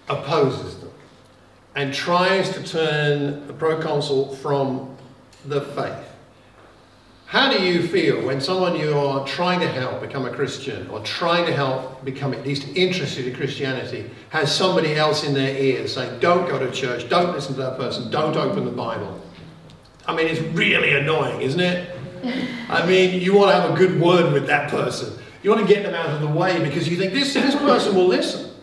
opposes 0.09 0.77
them 0.79 0.91
and 1.75 1.93
tries 1.93 2.49
to 2.49 2.63
turn 2.63 3.47
the 3.47 3.53
proconsul 3.53 4.35
from 4.35 4.97
the 5.45 5.61
faith. 5.61 6.10
How 7.31 7.49
do 7.49 7.63
you 7.63 7.87
feel 7.87 8.25
when 8.25 8.41
someone 8.41 8.75
you 8.75 8.91
are 8.93 9.25
trying 9.25 9.61
to 9.61 9.67
help 9.69 10.01
become 10.01 10.25
a 10.25 10.29
Christian 10.29 10.89
or 10.89 10.99
trying 10.99 11.45
to 11.45 11.53
help 11.53 12.03
become 12.03 12.33
at 12.33 12.45
least 12.45 12.67
interested 12.75 13.25
in 13.25 13.33
Christianity 13.33 14.09
has 14.31 14.53
somebody 14.53 14.95
else 14.95 15.23
in 15.23 15.33
their 15.33 15.55
ears 15.55 15.93
saying, 15.93 16.19
don't 16.19 16.45
go 16.49 16.59
to 16.59 16.69
church, 16.71 17.07
don't 17.07 17.31
listen 17.31 17.55
to 17.55 17.61
that 17.61 17.77
person, 17.77 18.11
don't 18.11 18.35
open 18.35 18.65
the 18.65 18.71
Bible? 18.71 19.17
I 20.05 20.13
mean, 20.13 20.27
it's 20.27 20.41
really 20.41 20.93
annoying, 20.93 21.39
isn't 21.39 21.61
it? 21.61 21.95
I 22.67 22.85
mean, 22.85 23.21
you 23.21 23.33
want 23.33 23.51
to 23.51 23.61
have 23.61 23.71
a 23.71 23.77
good 23.77 24.01
word 24.01 24.33
with 24.33 24.45
that 24.47 24.69
person. 24.69 25.17
You 25.41 25.51
want 25.51 25.65
to 25.65 25.73
get 25.73 25.83
them 25.83 25.95
out 25.95 26.09
of 26.09 26.19
the 26.19 26.27
way 26.27 26.61
because 26.61 26.89
you 26.89 26.97
think 26.97 27.13
this, 27.13 27.33
this 27.33 27.55
person 27.55 27.95
will 27.95 28.07
listen. 28.07 28.53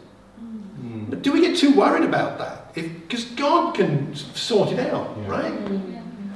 But 1.08 1.22
do 1.22 1.32
we 1.32 1.40
get 1.40 1.56
too 1.56 1.72
worried 1.72 2.04
about 2.04 2.36
that? 2.36 2.74
Because 2.74 3.24
God 3.24 3.74
can 3.74 4.14
sort 4.14 4.72
it 4.72 4.78
out, 4.78 5.16
yeah. 5.22 5.26
right? 5.26 5.52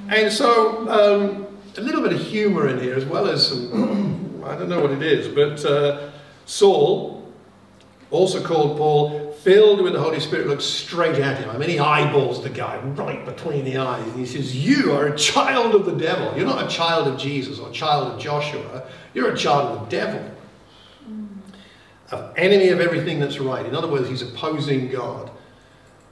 And 0.09 0.33
so, 0.33 0.89
um, 0.89 1.52
a 1.77 1.81
little 1.81 2.03
bit 2.03 2.13
of 2.13 2.21
humour 2.21 2.69
in 2.69 2.81
here 2.81 2.95
as 2.95 3.05
well 3.05 3.29
as 3.29 3.49
some, 3.49 4.43
I 4.45 4.57
don't 4.57 4.69
know 4.69 4.81
what 4.81 4.91
it 4.91 5.03
is, 5.03 5.29
but 5.29 5.65
uh, 5.65 6.11
Saul, 6.45 7.33
also 8.11 8.43
called 8.45 8.77
Paul, 8.77 9.33
filled 9.43 9.81
with 9.81 9.95
the 9.95 10.01
Holy 10.01 10.21
Spirit, 10.21 10.47
looks 10.47 10.65
straight 10.65 11.19
at 11.19 11.39
him. 11.39 11.51
I 11.51 11.59
mean, 11.59 11.71
he 11.71 11.79
eyeballs 11.79 12.43
the 12.43 12.51
guy 12.51 12.79
right 12.79 13.25
between 13.25 13.65
the 13.65 13.79
eyes. 13.79 14.07
And 14.07 14.19
he 14.19 14.27
says, 14.27 14.55
You 14.55 14.93
are 14.93 15.07
a 15.07 15.17
child 15.17 15.75
of 15.75 15.87
the 15.87 15.93
devil. 15.93 16.37
You're 16.37 16.47
not 16.47 16.65
a 16.65 16.69
child 16.69 17.09
of 17.09 17.19
Jesus 17.19 17.59
or 17.59 17.71
a 17.71 17.73
child 17.73 18.13
of 18.13 18.21
Joshua. 18.21 18.87
You're 19.15 19.33
a 19.33 19.37
child 19.37 19.79
of 19.79 19.91
the 19.91 19.97
devil. 19.97 20.31
An 22.13 22.33
enemy 22.37 22.69
of 22.69 22.81
everything 22.81 23.19
that's 23.19 23.39
right. 23.39 23.65
In 23.65 23.75
other 23.75 23.89
words, 23.89 24.09
he's 24.09 24.23
opposing 24.23 24.91
God. 24.91 25.31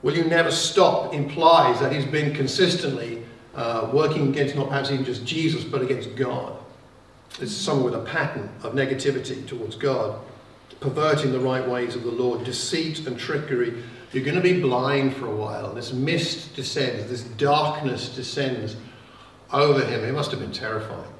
Will 0.01 0.15
you 0.15 0.23
never 0.23 0.51
stop 0.51 1.13
implies 1.13 1.79
that 1.79 1.93
he's 1.93 2.05
been 2.05 2.33
consistently 2.33 3.20
uh, 3.55 3.89
working 3.93 4.29
against 4.29 4.55
not 4.55 4.69
perhaps 4.69 4.91
even 4.91 5.05
just 5.05 5.25
Jesus, 5.25 5.63
but 5.63 5.81
against 5.81 6.15
God. 6.15 6.57
It's 7.39 7.55
someone 7.55 7.91
with 7.91 7.95
a 7.95 8.05
pattern 8.05 8.49
of 8.63 8.73
negativity 8.73 9.45
towards 9.47 9.75
God, 9.75 10.19
perverting 10.79 11.31
the 11.31 11.39
right 11.39 11.67
ways 11.67 11.95
of 11.95 12.03
the 12.03 12.11
Lord, 12.11 12.43
deceit 12.43 13.05
and 13.07 13.17
trickery. 13.17 13.83
You're 14.11 14.25
going 14.25 14.35
to 14.35 14.41
be 14.41 14.59
blind 14.59 15.15
for 15.15 15.27
a 15.27 15.35
while. 15.35 15.73
This 15.73 15.93
mist 15.93 16.55
descends, 16.55 17.09
this 17.09 17.23
darkness 17.23 18.09
descends 18.09 18.75
over 19.51 19.83
him. 19.85 20.03
It 20.03 20.13
must 20.13 20.31
have 20.31 20.39
been 20.39 20.51
terrifying 20.51 21.13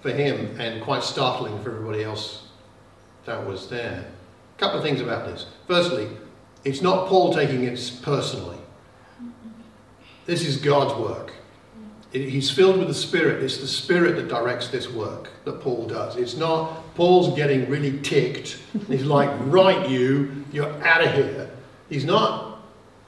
for 0.00 0.10
him 0.10 0.60
and 0.60 0.82
quite 0.82 1.02
startling 1.02 1.60
for 1.62 1.70
everybody 1.70 2.04
else 2.04 2.44
that 3.24 3.44
was 3.44 3.68
there. 3.68 4.06
A 4.56 4.58
couple 4.58 4.78
of 4.78 4.84
things 4.84 5.00
about 5.00 5.26
this. 5.26 5.46
Firstly, 5.66 6.08
it's 6.64 6.80
not 6.82 7.08
Paul 7.08 7.32
taking 7.34 7.64
it 7.64 8.00
personally 8.02 8.58
This 10.28 10.46
is 10.46 10.58
God's 10.58 10.94
work. 11.00 11.32
He's 12.12 12.50
filled 12.50 12.78
with 12.78 12.88
the 12.88 12.94
Spirit. 12.94 13.42
It's 13.42 13.56
the 13.56 13.66
Spirit 13.66 14.16
that 14.16 14.28
directs 14.28 14.68
this 14.68 14.86
work 14.86 15.30
that 15.46 15.62
Paul 15.62 15.86
does. 15.86 16.16
It's 16.16 16.36
not 16.36 16.94
Paul's 16.94 17.34
getting 17.34 17.66
really 17.70 17.98
ticked. 18.00 18.58
He's 18.88 19.04
like, 19.04 19.30
right, 19.44 19.88
you, 19.88 20.44
you're 20.52 20.70
out 20.84 21.02
of 21.02 21.14
here. 21.14 21.50
He's 21.88 22.04
not. 22.04 22.60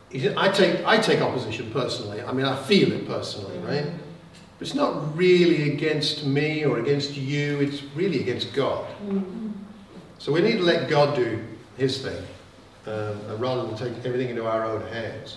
He's, 0.08 0.28
I 0.28 0.50
take 0.50 0.82
I 0.86 0.96
take 0.96 1.20
opposition 1.20 1.70
personally. 1.72 2.22
I 2.22 2.32
mean, 2.32 2.46
I 2.46 2.56
feel 2.62 2.90
it 2.90 3.06
personally, 3.06 3.58
right? 3.58 3.84
But 4.58 4.66
it's 4.66 4.74
not 4.74 5.14
really 5.14 5.74
against 5.74 6.24
me 6.24 6.64
or 6.64 6.78
against 6.78 7.18
you. 7.18 7.60
It's 7.60 7.82
really 7.94 8.20
against 8.22 8.54
God. 8.54 8.86
So 10.16 10.32
we 10.32 10.40
need 10.40 10.56
to 10.56 10.62
let 10.62 10.88
God 10.88 11.14
do 11.14 11.44
His 11.76 12.00
thing, 12.00 12.24
um, 12.86 13.20
rather 13.38 13.66
than 13.66 13.76
take 13.76 14.06
everything 14.06 14.30
into 14.30 14.46
our 14.46 14.64
own 14.64 14.80
hands. 14.88 15.36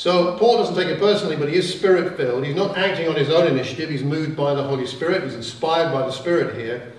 So 0.00 0.34
Paul 0.38 0.56
doesn't 0.56 0.76
take 0.76 0.86
it 0.86 0.98
personally, 0.98 1.36
but 1.36 1.50
he 1.50 1.56
is 1.56 1.70
spirit 1.70 2.16
filled. 2.16 2.46
He's 2.46 2.56
not 2.56 2.78
acting 2.78 3.06
on 3.06 3.16
his 3.16 3.28
own 3.28 3.46
initiative. 3.46 3.90
He's 3.90 4.02
moved 4.02 4.34
by 4.34 4.54
the 4.54 4.62
Holy 4.62 4.86
Spirit. 4.86 5.22
He's 5.24 5.34
inspired 5.34 5.92
by 5.92 6.06
the 6.06 6.10
Spirit 6.10 6.58
here. 6.58 6.94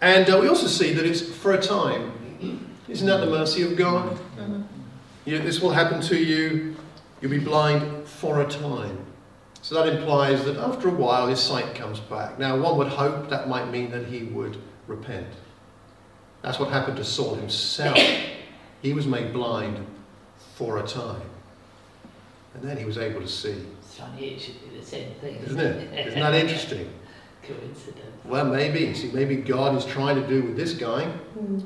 And 0.00 0.28
uh, 0.28 0.36
we 0.40 0.48
also 0.48 0.66
see 0.66 0.92
that 0.92 1.06
it's 1.06 1.20
for 1.20 1.52
a 1.52 1.62
time. 1.62 2.66
Isn't 2.88 3.06
that 3.06 3.18
the 3.18 3.30
mercy 3.30 3.62
of 3.62 3.76
God? 3.76 4.18
You, 5.24 5.38
this 5.38 5.60
will 5.60 5.70
happen 5.70 6.00
to 6.00 6.16
you. 6.16 6.74
You'll 7.20 7.30
be 7.30 7.38
blind 7.38 8.08
for 8.08 8.40
a 8.40 8.48
time. 8.48 9.06
So 9.62 9.76
that 9.76 9.96
implies 9.96 10.44
that 10.46 10.56
after 10.56 10.88
a 10.88 10.92
while 10.92 11.28
his 11.28 11.38
sight 11.38 11.76
comes 11.76 12.00
back. 12.00 12.40
Now, 12.40 12.58
one 12.58 12.76
would 12.76 12.88
hope 12.88 13.30
that 13.30 13.48
might 13.48 13.70
mean 13.70 13.92
that 13.92 14.06
he 14.06 14.24
would 14.24 14.56
repent. 14.88 15.28
That's 16.42 16.58
what 16.58 16.70
happened 16.70 16.96
to 16.96 17.04
Saul 17.04 17.36
himself. 17.36 17.96
He 18.82 18.92
was 18.94 19.06
made 19.06 19.32
blind 19.32 19.86
for 20.56 20.78
a 20.78 20.82
time. 20.82 21.22
And 22.56 22.64
then 22.70 22.78
he 22.78 22.86
was 22.86 22.96
able 22.96 23.20
to 23.20 23.28
see. 23.28 23.54
It's 23.82 23.94
funny, 23.98 24.28
it 24.28 24.40
should 24.40 24.54
be 24.70 24.78
the 24.78 24.84
same 24.84 25.12
thing. 25.20 25.36
Isn't 25.44 25.60
it? 25.60 26.06
Isn't 26.08 26.20
that 26.20 26.34
interesting? 26.34 26.90
Coincidence. 27.42 28.00
Well, 28.24 28.46
maybe. 28.46 28.94
See, 28.94 29.10
maybe 29.12 29.36
God 29.36 29.76
is 29.76 29.84
trying 29.84 30.16
to 30.20 30.26
do 30.26 30.42
with 30.42 30.56
this 30.56 30.72
guy 30.72 31.04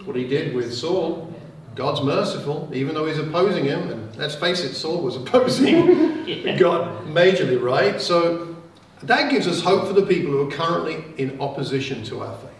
what 0.05 0.16
he 0.16 0.26
did 0.26 0.55
with 0.55 0.74
Saul. 0.74 1.33
God's 1.76 2.03
merciful, 2.03 2.68
even 2.74 2.94
though 2.96 3.07
he's 3.07 3.18
opposing 3.18 3.64
him. 3.64 3.88
And 3.88 4.16
let's 4.16 4.35
face 4.35 4.64
it, 4.64 4.74
Saul 4.74 5.00
was 5.03 5.14
opposing 5.22 6.26
Yeah. 6.26 6.57
God 6.59 7.07
majorly, 7.07 7.62
right? 7.62 8.00
So 8.00 8.57
that 9.05 9.31
gives 9.31 9.46
us 9.46 9.62
hope 9.62 9.87
for 9.87 9.92
the 9.92 10.05
people 10.05 10.33
who 10.33 10.48
are 10.48 10.50
currently 10.50 11.05
in 11.18 11.40
opposition 11.40 12.03
to 12.07 12.20
our 12.22 12.37
faith. 12.38 12.50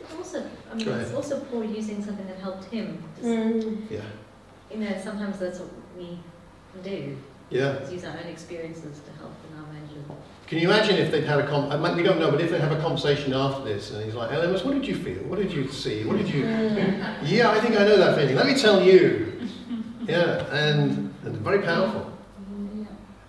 But 0.00 0.16
also, 0.16 0.46
I 0.70 0.74
mean, 0.76 0.88
it's 0.88 1.12
also 1.12 1.40
Paul 1.40 1.64
using 1.64 2.02
something 2.04 2.26
that 2.28 2.38
helped 2.38 2.66
him. 2.66 3.02
Just, 3.16 3.26
Mm. 3.26 3.90
Yeah. 3.90 4.00
You 4.70 4.78
know, 4.78 4.96
sometimes 5.02 5.40
that's 5.40 5.58
what 5.58 5.70
we 5.98 6.18
do, 6.82 7.16
Yeah. 7.50 7.76
is 7.78 7.92
use 7.92 8.04
our 8.04 8.12
own 8.12 8.26
experiences 8.30 9.00
to 9.00 9.12
help 9.18 9.32
in 9.50 9.58
our 9.58 9.66
measure. 9.72 10.20
Can 10.46 10.58
you 10.58 10.70
imagine 10.70 10.96
if 10.96 11.10
they'd 11.10 11.24
had 11.24 11.40
a 11.40 11.46
con? 11.46 11.70
I 11.72 11.76
mean, 11.76 11.96
we 11.96 12.02
don't 12.02 12.18
know, 12.18 12.30
but 12.30 12.40
if 12.40 12.50
they 12.50 12.58
have 12.58 12.72
a 12.72 12.80
conversation 12.80 13.32
after 13.32 13.64
this, 13.64 13.92
and 13.92 14.04
he's 14.04 14.14
like, 14.14 14.30
"Elymas, 14.30 14.64
what 14.64 14.74
did 14.74 14.86
you 14.86 14.94
feel? 14.94 15.22
What 15.24 15.38
did 15.38 15.52
you 15.52 15.68
see? 15.68 16.04
What 16.04 16.16
did 16.18 16.28
you?" 16.28 16.44
Hmm. 16.46 17.24
Yeah, 17.26 17.50
I 17.50 17.60
think 17.60 17.76
I 17.80 17.84
know 17.84 17.96
that 17.96 18.16
feeling. 18.16 18.36
Let 18.36 18.46
me 18.46 18.54
tell 18.54 18.82
you. 18.82 19.32
Yeah, 20.06 20.44
and, 20.52 21.14
and 21.24 21.36
very 21.38 21.60
powerful. 21.62 22.10
Yeah. 22.76 22.84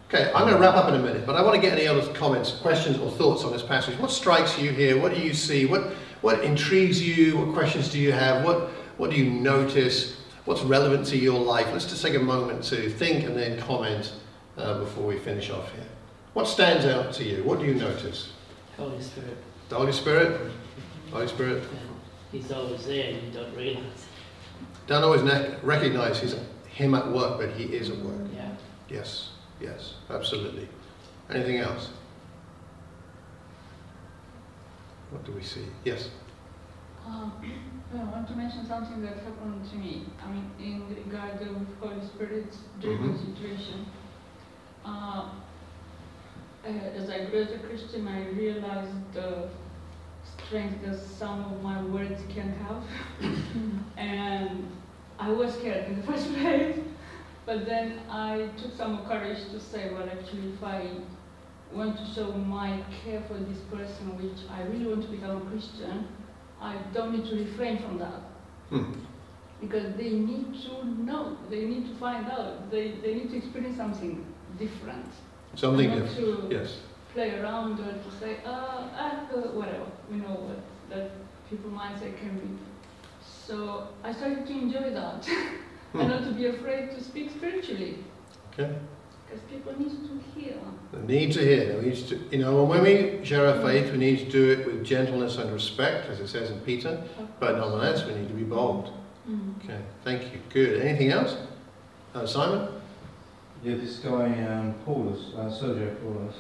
Okay, 0.09 0.31
I'm 0.35 0.41
going 0.41 0.55
to 0.55 0.59
wrap 0.59 0.75
up 0.75 0.89
in 0.89 0.95
a 0.95 0.99
minute, 1.01 1.25
but 1.25 1.35
I 1.35 1.41
want 1.41 1.55
to 1.55 1.61
get 1.61 1.71
any 1.77 1.87
other 1.87 2.05
comments, 2.13 2.51
questions, 2.51 2.97
or 2.99 3.09
thoughts 3.11 3.45
on 3.45 3.53
this 3.53 3.63
passage. 3.63 3.97
What 3.97 4.11
strikes 4.11 4.59
you 4.59 4.71
here? 4.71 4.99
What 4.99 5.13
do 5.15 5.21
you 5.21 5.33
see? 5.33 5.65
What 5.65 5.93
what 6.21 6.43
intrigues 6.43 7.01
you? 7.01 7.37
What 7.37 7.53
questions 7.53 7.89
do 7.89 7.99
you 7.99 8.11
have? 8.11 8.43
What 8.43 8.71
what 8.97 9.09
do 9.09 9.15
you 9.15 9.29
notice? 9.29 10.14
What's 10.45 10.61
relevant 10.61 11.07
to 11.07 11.17
your 11.17 11.39
life? 11.39 11.67
Let's 11.71 11.85
just 11.85 12.03
take 12.03 12.13
a 12.13 12.19
moment 12.19 12.63
to 12.65 12.89
think 12.89 13.25
and 13.25 13.35
then 13.35 13.59
comment 13.59 14.13
uh, 14.57 14.79
before 14.79 15.03
we 15.05 15.17
finish 15.17 15.49
off 15.49 15.71
here. 15.73 15.87
What 16.33 16.47
stands 16.47 16.85
out 16.85 17.13
to 17.13 17.23
you? 17.23 17.43
What 17.43 17.59
do 17.59 17.65
you 17.65 17.73
notice? 17.73 18.31
Holy 18.77 19.01
Spirit. 19.01 19.37
The 19.69 19.75
Holy 19.75 19.91
Spirit? 19.91 20.51
Holy 21.11 21.27
Spirit? 21.27 21.63
He's 22.31 22.51
always 22.51 22.85
there, 22.85 23.11
you 23.11 23.31
don't 23.33 23.55
realize. 23.55 24.05
Don't 24.85 25.03
always 25.03 25.23
ne- 25.23 25.55
recognize 25.63 26.19
his, 26.19 26.35
him 26.67 26.93
at 26.93 27.07
work, 27.11 27.39
but 27.39 27.51
he 27.51 27.63
is 27.63 27.89
at 27.89 27.97
work. 27.97 28.27
Yeah. 28.35 28.49
Yes, 28.89 29.29
yes, 29.59 29.95
absolutely. 30.11 30.67
Anything 31.31 31.57
else? 31.57 31.89
What 35.09 35.25
do 35.25 35.31
we 35.31 35.41
see? 35.41 35.65
Yes. 35.85 36.09
Um, 37.07 37.31
I 37.41 37.47
want 38.25 38.37
to 38.37 38.43
mention 38.43 38.65
something 38.65 39.03
that 39.03 39.17
happened 39.17 39.69
to 39.69 39.75
me. 39.75 40.07
I 40.25 40.31
mean, 40.31 40.49
in 40.57 40.95
regard 40.95 41.41
of 41.41 41.61
Holy 41.79 42.03
Spirit's 42.03 42.57
driven 42.81 43.13
Mhm. 43.13 43.19
situation. 43.23 43.85
Uh, 44.83 45.29
uh, 46.63 46.67
as 46.67 47.09
I 47.11 47.25
grew 47.25 47.41
as 47.41 47.51
a 47.51 47.59
Christian, 47.59 48.07
I 48.07 48.29
realized 48.29 49.13
the 49.13 49.49
strength 50.23 50.81
that 50.85 50.97
some 50.97 51.43
of 51.53 51.61
my 51.61 51.83
words 51.83 52.23
can 52.33 52.49
have. 52.65 52.81
and 53.97 54.71
I 55.19 55.29
was 55.31 55.53
scared 55.53 55.85
in 55.89 55.97
the 55.97 56.03
first 56.11 56.33
place. 56.33 56.79
But 57.45 57.67
then 57.67 57.99
I 58.09 58.49
took 58.57 58.73
some 58.73 59.05
courage 59.05 59.49
to 59.51 59.59
say, 59.59 59.93
well, 59.93 60.09
actually, 60.09 60.49
if 60.53 60.63
I 60.63 60.89
want 61.71 61.95
to 61.99 62.05
show 62.05 62.31
my 62.31 62.81
care 63.03 63.21
for 63.27 63.35
this 63.35 63.59
person, 63.69 64.17
which 64.17 64.49
I 64.49 64.63
really 64.63 64.87
want 64.87 65.03
to 65.03 65.11
become 65.11 65.37
a 65.37 65.45
Christian, 65.51 66.07
I 66.61 66.75
don't 66.93 67.11
need 67.13 67.25
to 67.29 67.35
refrain 67.35 67.77
from 67.79 67.97
that. 67.99 68.21
Hmm. 68.69 68.93
Because 69.61 69.95
they 69.95 70.09
need 70.09 70.53
to 70.63 70.85
know, 71.03 71.37
they 71.49 71.65
need 71.65 71.87
to 71.87 71.95
find 71.95 72.27
out, 72.27 72.69
they, 72.71 72.91
they 73.01 73.13
need 73.15 73.29
to 73.31 73.37
experience 73.37 73.77
something 73.77 74.25
different. 74.59 75.05
Something 75.55 75.89
not 75.89 75.99
different. 76.07 76.49
to 76.49 76.55
Yes. 76.55 76.79
play 77.13 77.39
around 77.39 77.79
or 77.79 77.93
to 77.93 78.11
say, 78.19 78.37
uh, 78.45 78.89
ah, 78.93 79.25
uh, 79.33 79.37
whatever, 79.57 79.85
you 80.11 80.17
know 80.17 80.35
what 80.47 80.59
that 80.89 81.11
people 81.49 81.69
might 81.71 81.97
say 81.99 82.11
can 82.19 82.37
be. 82.39 82.49
So 83.47 83.87
I 84.03 84.11
started 84.11 84.45
to 84.45 84.53
enjoy 84.53 84.89
that 84.91 85.25
Hmm. 85.91 86.01
and 86.01 86.09
not 86.09 86.23
to 86.25 86.31
be 86.31 86.47
afraid 86.47 86.91
to 86.91 87.01
speak 87.01 87.31
spiritually. 87.31 88.03
Okay. 88.51 88.75
Because 89.35 89.49
people 89.49 89.79
need 89.79 89.89
to 89.89 90.39
hear. 90.39 90.55
The 90.91 90.99
need 90.99 91.31
to 91.33 91.39
hear. 91.41 91.77
We 91.79 91.89
need 91.89 92.07
to, 92.07 92.19
you 92.31 92.37
know, 92.39 92.63
when 92.63 92.83
we 92.83 93.19
share 93.25 93.47
our 93.47 93.61
faith, 93.61 93.91
we 93.91 93.97
need 93.97 94.19
to 94.19 94.31
do 94.31 94.51
it 94.51 94.65
with 94.65 94.83
gentleness 94.83 95.37
and 95.37 95.51
respect, 95.51 96.09
as 96.09 96.19
it 96.19 96.27
says 96.27 96.49
in 96.51 96.59
Peter. 96.61 97.01
But 97.39 97.57
nonetheless, 97.57 98.05
we 98.05 98.13
need 98.13 98.27
to 98.29 98.33
be 98.33 98.43
bold. 98.43 98.93
Mm. 99.29 99.63
Okay. 99.63 99.79
Thank 100.03 100.23
you. 100.33 100.39
Good. 100.49 100.81
Anything 100.81 101.09
else? 101.11 101.35
Uh, 102.13 102.25
Simon? 102.25 102.69
Yeah, 103.63 103.75
this 103.75 103.97
guy 103.99 104.43
um, 104.45 104.75
Paulus, 104.85 105.33
uh, 105.35 105.49
Sergio 105.49 105.99
Paulus, 106.01 106.35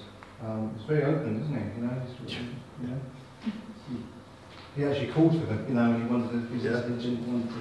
um, 0.45 0.71
he's 0.77 0.85
very 0.85 1.03
open, 1.03 1.41
isn't 1.41 1.53
he? 1.53 1.81
You 1.81 1.87
know, 1.87 2.01
he's, 2.23 2.35
you 2.35 2.87
know, 2.87 2.99
he, 3.89 4.81
he 4.81 4.85
actually 4.85 5.11
called 5.11 5.31
for 5.39 5.45
them. 5.47 5.65
You 5.67 5.73
know, 5.73 5.91
and 5.91 6.03
he 6.03 6.09
wanted 6.09 6.31
to, 6.31 6.55
he, 6.55 6.63
Yeah. 6.63 6.81
he 6.83 7.09
didn't 7.09 7.27
want 7.31 7.49
to 7.49 7.55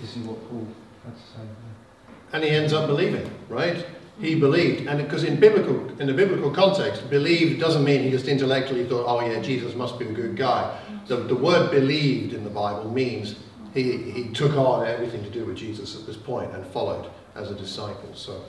listen 0.00 0.22
to 0.22 0.28
what 0.30 0.48
Paul 0.48 0.66
had 1.04 1.14
to 1.14 1.20
say. 1.20 1.42
yeah. 1.44 2.14
And 2.32 2.44
he 2.44 2.50
ends 2.50 2.72
up 2.72 2.86
believing, 2.86 3.30
right? 3.50 3.84
He 4.20 4.34
believed, 4.34 4.86
and 4.86 5.02
because 5.02 5.24
in 5.24 5.40
biblical, 5.40 5.88
in 6.00 6.06
the 6.06 6.12
biblical 6.12 6.50
context, 6.50 7.08
believed 7.08 7.58
doesn't 7.60 7.82
mean 7.82 8.02
he 8.02 8.10
just 8.10 8.28
intellectually 8.28 8.84
thought, 8.84 9.04
"Oh 9.06 9.26
yeah, 9.26 9.40
Jesus 9.40 9.74
must 9.74 9.98
be 9.98 10.06
a 10.06 10.12
good 10.12 10.36
guy." 10.36 10.78
The, 11.06 11.16
the 11.16 11.34
word 11.34 11.70
"believed" 11.70 12.34
in 12.34 12.44
the 12.44 12.50
Bible 12.50 12.90
means 12.90 13.36
he, 13.74 13.96
he 13.96 14.28
took 14.28 14.54
on 14.56 14.86
everything 14.86 15.24
to 15.24 15.30
do 15.30 15.44
with 15.44 15.56
Jesus 15.56 15.96
at 15.98 16.06
this 16.06 16.16
point 16.16 16.52
and 16.54 16.64
followed 16.66 17.10
as 17.34 17.50
a 17.50 17.54
disciple. 17.54 18.10
So, 18.14 18.44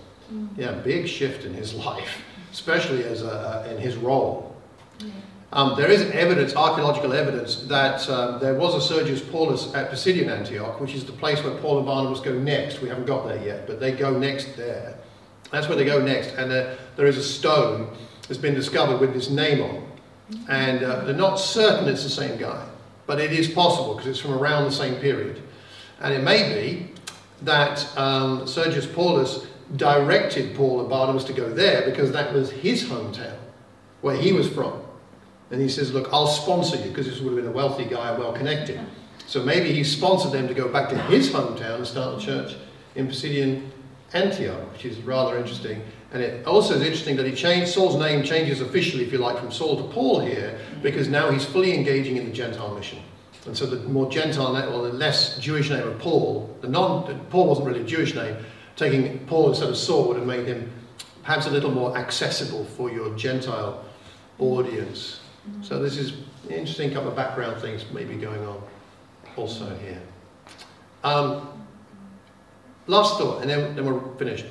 yeah, 0.57 0.73
big 0.73 1.07
shift 1.07 1.45
in 1.45 1.53
his 1.53 1.73
life, 1.85 2.21
especially 2.51 3.03
as 3.03 3.23
a, 3.23 3.65
in 3.71 3.77
his 3.77 3.95
role. 3.95 4.55
Um, 5.53 5.75
there 5.77 5.89
is 5.89 6.01
evidence, 6.11 6.55
archaeological 6.55 7.13
evidence, 7.13 7.57
that 7.67 8.09
um, 8.09 8.39
there 8.39 8.55
was 8.55 8.73
a 8.73 8.81
Sergius 8.81 9.21
Paulus 9.21 9.73
at 9.75 9.91
Pisidian 9.91 10.27
Antioch, 10.27 10.81
which 10.81 10.95
is 10.95 11.05
the 11.05 11.11
place 11.11 11.43
where 11.43 11.55
Paul 11.57 11.77
and 11.77 11.85
Barnabas 11.85 12.21
go 12.21 12.33
next. 12.33 12.81
We 12.81 12.89
haven't 12.89 13.05
got 13.05 13.27
there 13.27 13.43
yet, 13.43 13.67
but 13.67 13.79
they 13.79 13.91
go 13.91 14.17
next 14.17 14.57
there. 14.57 14.97
That's 15.53 15.67
where 15.67 15.77
they 15.77 15.85
go 15.85 16.01
next. 16.01 16.29
And 16.29 16.51
uh, 16.51 16.73
there 16.95 17.05
is 17.05 17.15
a 17.15 17.23
stone 17.23 17.95
that's 18.27 18.39
been 18.39 18.55
discovered 18.55 18.99
with 18.99 19.13
this 19.13 19.29
name 19.29 19.61
on. 19.61 19.87
And 20.49 20.83
uh, 20.83 21.05
they're 21.05 21.13
not 21.13 21.35
certain 21.35 21.87
it's 21.87 22.01
the 22.01 22.09
same 22.09 22.39
guy, 22.39 22.67
but 23.05 23.19
it 23.19 23.31
is 23.31 23.47
possible 23.47 23.93
because 23.93 24.09
it's 24.09 24.19
from 24.19 24.33
around 24.33 24.63
the 24.63 24.71
same 24.71 24.95
period. 24.95 25.43
And 26.01 26.11
it 26.11 26.23
may 26.23 26.59
be 26.59 26.89
that 27.43 27.87
um, 27.95 28.47
Sergius 28.47 28.87
Paulus 28.87 29.45
directed 29.75 30.55
Paul 30.55 30.79
and 30.79 30.89
Barnabas 30.89 31.23
to 31.25 31.33
go 31.33 31.47
there 31.47 31.87
because 31.87 32.11
that 32.13 32.33
was 32.33 32.49
his 32.49 32.83
hometown, 32.85 33.37
where 34.01 34.15
he 34.15 34.33
was 34.33 34.49
from. 34.49 34.81
And 35.51 35.61
he 35.61 35.69
says, 35.69 35.93
Look, 35.93 36.09
I'll 36.11 36.25
sponsor 36.25 36.77
you 36.77 36.89
because 36.89 37.05
this 37.05 37.19
would 37.19 37.33
have 37.33 37.43
been 37.43 37.51
a 37.51 37.55
wealthy 37.55 37.85
guy, 37.85 38.09
and 38.09 38.17
well 38.17 38.33
connected. 38.33 38.79
So 39.27 39.43
maybe 39.43 39.71
he 39.71 39.83
sponsored 39.83 40.31
them 40.31 40.47
to 40.47 40.55
go 40.55 40.67
back 40.67 40.89
to 40.89 40.97
his 41.03 41.29
hometown 41.29 41.75
and 41.75 41.87
start 41.87 42.19
a 42.19 42.25
church 42.25 42.55
in 42.95 43.07
Pisidian 43.07 43.69
Antioch, 44.13 44.71
which 44.71 44.85
is 44.85 44.99
rather 44.99 45.37
interesting. 45.37 45.81
And 46.11 46.21
it 46.21 46.45
also 46.45 46.75
is 46.75 46.81
interesting 46.81 47.15
that 47.17 47.25
he 47.25 47.33
changed, 47.33 47.71
Saul's 47.71 47.95
name 47.95 48.23
changes 48.23 48.61
officially, 48.61 49.03
if 49.03 49.11
you 49.11 49.17
like, 49.17 49.37
from 49.39 49.51
Saul 49.51 49.77
to 49.77 49.93
Paul 49.93 50.19
here, 50.19 50.59
because 50.81 51.07
now 51.07 51.31
he's 51.31 51.43
fully 51.45 51.73
engaging 51.75 52.17
in 52.17 52.25
the 52.25 52.31
Gentile 52.31 52.75
mission. 52.75 52.99
And 53.45 53.57
so 53.57 53.65
the 53.65 53.87
more 53.89 54.09
Gentile, 54.09 54.55
or 54.73 54.87
the 54.87 54.93
less 54.93 55.37
Jewish 55.39 55.69
name 55.69 55.87
of 55.87 55.99
Paul, 55.99 56.55
the 56.61 56.69
non, 56.69 57.19
Paul 57.29 57.47
wasn't 57.47 57.67
really 57.67 57.81
a 57.81 57.85
Jewish 57.85 58.13
name, 58.13 58.37
taking 58.75 59.19
Paul 59.25 59.49
instead 59.49 59.69
of 59.69 59.77
Saul 59.77 60.07
would 60.07 60.17
have 60.17 60.27
made 60.27 60.45
him 60.45 60.71
perhaps 61.23 61.47
a 61.47 61.51
little 61.51 61.71
more 61.71 61.97
accessible 61.97 62.65
for 62.65 62.91
your 62.91 63.15
Gentile 63.15 63.83
audience. 64.39 65.21
So 65.61 65.79
this 65.79 65.97
is 65.97 66.13
interesting 66.49 66.93
couple 66.93 67.09
of 67.09 67.15
background 67.15 67.61
things 67.61 67.85
maybe 67.91 68.15
going 68.15 68.45
on 68.45 68.61
also 69.35 69.75
here. 69.77 70.01
Um, 71.03 71.62
last 72.87 73.17
thought, 73.17 73.41
and 73.41 73.49
then, 73.49 73.75
then 73.75 73.85
we're 73.85 74.15
finished. 74.17 74.45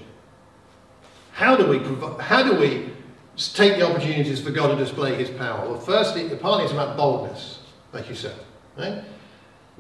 How 1.33 1.57
do 1.57 1.67
we 1.67 1.79
how 2.23 2.43
do 2.43 2.55
we 2.59 2.91
take 3.37 3.79
the 3.79 3.89
opportunities 3.89 4.41
for 4.41 4.51
God 4.51 4.69
to 4.69 4.77
display 4.77 5.15
His 5.15 5.31
power? 5.31 5.69
Well, 5.69 5.81
firstly, 5.81 6.29
partly 6.37 6.65
it's 6.65 6.73
about 6.73 6.97
boldness, 6.97 7.61
like 7.93 8.09
you 8.09 8.15
said. 8.15 8.37
Right? 8.77 9.03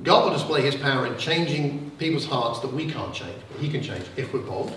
God 0.02 0.24
will 0.24 0.32
display 0.32 0.62
His 0.62 0.74
power 0.74 1.06
in 1.06 1.16
changing 1.18 1.90
people's 1.98 2.24
hearts 2.24 2.60
that 2.60 2.72
we 2.72 2.90
can't 2.90 3.14
change, 3.14 3.40
but 3.50 3.60
He 3.60 3.70
can 3.70 3.82
change 3.82 4.04
if 4.16 4.32
we're 4.32 4.40
bold. 4.40 4.74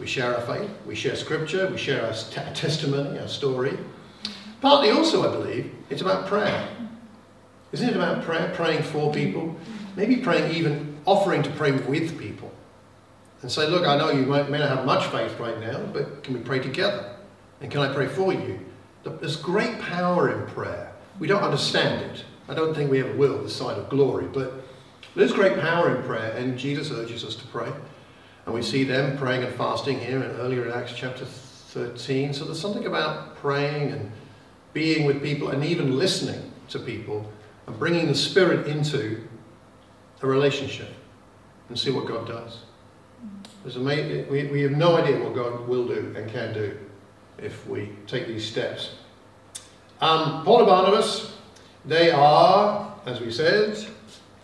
We 0.00 0.06
share 0.06 0.36
our 0.36 0.42
faith, 0.42 0.70
we 0.84 0.94
share 0.94 1.16
Scripture, 1.16 1.68
we 1.68 1.78
share 1.78 2.04
our 2.04 2.12
t- 2.12 2.40
testimony, 2.54 3.18
our 3.18 3.28
story. 3.28 3.78
Partly 4.60 4.90
also, 4.90 5.26
I 5.26 5.32
believe, 5.32 5.72
it's 5.88 6.02
about 6.02 6.26
prayer. 6.26 6.68
Isn't 7.72 7.88
it 7.88 7.96
about 7.96 8.22
prayer? 8.22 8.52
Praying 8.54 8.82
for 8.82 9.12
people, 9.12 9.56
maybe 9.96 10.16
praying 10.16 10.54
even 10.54 10.98
offering 11.06 11.42
to 11.44 11.50
pray 11.50 11.72
with 11.72 12.18
people 12.18 12.52
and 13.42 13.50
say, 13.50 13.66
Look, 13.66 13.86
I 13.86 13.96
know 13.96 14.10
you 14.10 14.24
may 14.24 14.58
not 14.58 14.68
have 14.68 14.84
much 14.84 15.06
faith 15.06 15.38
right 15.38 15.58
now, 15.60 15.80
but 15.92 16.22
can 16.22 16.34
we 16.34 16.40
pray 16.40 16.58
together? 16.58 17.16
And 17.60 17.70
can 17.70 17.80
I 17.80 17.92
pray 17.92 18.06
for 18.06 18.32
you? 18.32 18.60
There's 19.04 19.36
great 19.36 19.80
power 19.80 20.30
in 20.30 20.46
prayer. 20.52 20.92
We 21.18 21.28
don't 21.28 21.42
understand 21.42 22.02
it. 22.10 22.24
I 22.48 22.54
don't 22.54 22.74
think 22.74 22.90
we 22.90 23.00
ever 23.00 23.14
will, 23.14 23.42
the 23.42 23.50
side 23.50 23.78
of 23.78 23.88
glory, 23.88 24.26
but 24.26 24.52
there's 25.14 25.32
great 25.32 25.58
power 25.58 25.96
in 25.96 26.02
prayer, 26.02 26.32
and 26.36 26.58
Jesus 26.58 26.90
urges 26.90 27.24
us 27.24 27.36
to 27.36 27.46
pray. 27.46 27.72
And 28.44 28.54
we 28.54 28.62
see 28.62 28.84
them 28.84 29.16
praying 29.16 29.42
and 29.42 29.54
fasting 29.54 29.98
here 29.98 30.22
and 30.22 30.38
earlier 30.38 30.66
in 30.66 30.72
Acts 30.72 30.92
chapter 30.94 31.24
13. 31.24 32.32
So 32.32 32.44
there's 32.44 32.60
something 32.60 32.86
about 32.86 33.36
praying 33.36 33.92
and 33.92 34.12
being 34.72 35.06
with 35.06 35.22
people 35.22 35.48
and 35.48 35.64
even 35.64 35.98
listening 35.98 36.52
to 36.68 36.78
people 36.78 37.30
and 37.66 37.78
bringing 37.78 38.06
the 38.06 38.14
Spirit 38.14 38.66
into 38.66 39.26
a 40.22 40.26
relationship 40.26 40.92
and 41.68 41.78
see 41.78 41.90
what 41.90 42.06
God 42.06 42.26
does. 42.28 42.60
There's 43.62 43.76
ama- 43.76 44.24
we, 44.30 44.46
we 44.46 44.62
have 44.62 44.72
no 44.72 44.96
idea 44.96 45.18
what 45.22 45.34
God 45.34 45.66
will 45.66 45.86
do 45.88 46.14
and 46.16 46.30
can 46.30 46.54
do 46.54 46.78
if 47.38 47.66
we 47.66 47.90
take 48.06 48.26
these 48.26 48.46
steps. 48.46 48.94
Um, 50.00 50.44
Paul 50.44 50.58
and 50.58 50.66
Barnabas, 50.66 51.36
they 51.84 52.10
are, 52.10 52.94
as 53.06 53.20
we 53.20 53.30
said, 53.30 53.84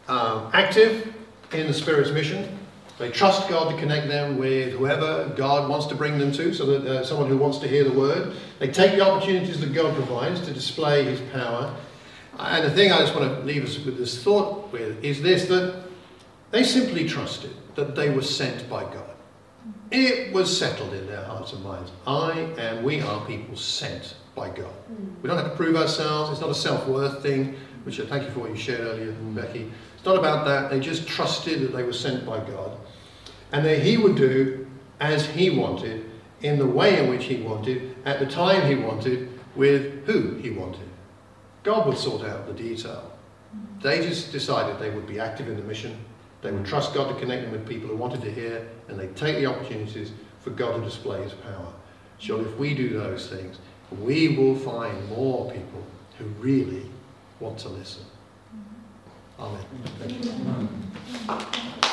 um, 0.09 0.51
active 0.53 1.15
in 1.53 1.67
the 1.67 1.75
Spirit's 1.75 2.11
mission. 2.11 2.59
They 2.99 3.11
trust 3.11 3.49
God 3.49 3.71
to 3.71 3.79
connect 3.79 4.09
them 4.09 4.39
with 4.39 4.73
whoever 4.75 5.33
God 5.37 5.69
wants 5.69 5.87
to 5.87 5.95
bring 5.95 6.19
them 6.19 6.33
to, 6.33 6.53
so 6.55 6.67
that 6.67 6.87
uh, 6.87 7.05
someone 7.05 7.29
who 7.29 7.37
wants 7.37 7.59
to 7.59 7.69
hear 7.69 7.85
the 7.85 7.93
word. 7.93 8.35
They 8.59 8.69
take 8.69 8.93
the 8.93 9.01
opportunities 9.01 9.61
that 9.61 9.73
God 9.73 9.95
provides 9.95 10.41
to 10.43 10.53
display 10.53 11.05
His 11.05 11.21
power. 11.33 11.75
And 12.39 12.65
the 12.65 12.71
thing 12.71 12.93
I 12.93 12.99
just 12.99 13.15
want 13.15 13.39
to 13.39 13.45
leave 13.45 13.65
us 13.65 13.79
with 13.79 13.99
this 13.99 14.23
thought 14.23 14.73
with 14.73 15.03
is 15.05 15.23
this 15.23 15.47
that 15.47 15.83
they 16.51 16.65
simply 16.65 17.09
trusted 17.09 17.53
that 17.75 17.95
they 17.95 18.11
were 18.11 18.23
sent 18.23 18.69
by 18.69 18.83
God. 18.83 19.13
It 19.91 20.33
was 20.33 20.57
settled 20.57 20.93
in 20.95 21.07
their 21.07 21.23
hearts 21.23 21.53
and 21.53 21.63
minds. 21.63 21.91
I 22.07 22.33
and 22.59 22.85
we 22.85 23.01
are 23.01 23.25
people 23.27 23.57
sent 23.57 24.15
by 24.35 24.49
God. 24.49 24.73
We 25.23 25.29
don't 25.29 25.37
have 25.37 25.51
to 25.51 25.57
prove 25.57 25.77
ourselves. 25.77 26.31
It's 26.31 26.41
not 26.41 26.51
a 26.51 26.55
self 26.55 26.87
worth 26.89 27.23
thing, 27.23 27.55
which 27.85 28.01
I 28.01 28.07
thank 28.07 28.25
you 28.25 28.31
for 28.31 28.41
what 28.41 28.51
you 28.51 28.57
shared 28.57 28.81
earlier, 28.81 29.13
Becky. 29.13 29.71
It's 29.95 30.05
not 30.05 30.17
about 30.17 30.45
that. 30.47 30.71
They 30.71 30.81
just 30.81 31.07
trusted 31.07 31.61
that 31.61 31.77
they 31.77 31.83
were 31.83 31.93
sent 31.93 32.27
by 32.27 32.39
God 32.39 32.77
and 33.53 33.65
that 33.65 33.83
He 33.83 33.97
would 33.97 34.17
do 34.17 34.67
as 35.01 35.27
He 35.27 35.51
wanted, 35.51 36.11
in 36.41 36.59
the 36.59 36.67
way 36.67 36.99
in 36.99 37.11
which 37.11 37.25
He 37.27 37.37
wanted, 37.37 37.95
at 38.05 38.19
the 38.19 38.27
time 38.27 38.67
He 38.67 38.75
wanted, 38.75 39.29
with 39.55 40.07
who 40.07 40.35
He 40.37 40.51
wanted. 40.51 40.89
God 41.63 41.87
would 41.87 41.99
sort 41.99 42.25
out 42.25 42.47
the 42.47 42.55
detail. 42.55 43.13
They 43.81 44.01
just 44.01 44.33
decided 44.33 44.79
they 44.79 44.91
would 44.91 45.07
be 45.07 45.21
active 45.21 45.49
in 45.49 45.57
the 45.57 45.63
mission. 45.63 45.99
They 46.43 46.51
would 46.51 46.67
trust 46.67 46.93
God 46.93 47.09
to 47.09 47.19
connect 47.19 47.43
them 47.43 47.53
with 47.53 47.67
people 47.67 47.89
who 47.89 47.97
wanted 47.97 48.21
to 48.23 48.31
hear, 48.31 48.69
and 48.89 48.99
they'd 48.99 49.17
take 49.17 49.37
the 49.37 49.47
opportunities 49.47 50.13
for 50.41 50.51
God 50.51 50.77
to 50.77 50.83
display 50.83 51.23
His 51.23 51.33
power. 51.33 51.73
Surely, 52.19 52.45
if 52.45 52.57
we 52.59 52.75
do 52.75 52.91
those 52.91 53.29
things, 53.29 53.59
we 54.01 54.37
will 54.37 54.57
find 54.57 55.09
more 55.09 55.51
people 55.51 55.85
who 56.19 56.25
really 56.41 56.87
want 57.41 57.59
to 57.59 57.69
listen. 57.69 58.05
Mm-hmm. 59.39 59.43
Amen. 59.43 59.65
Thank 61.29 61.85
you. 61.85 61.89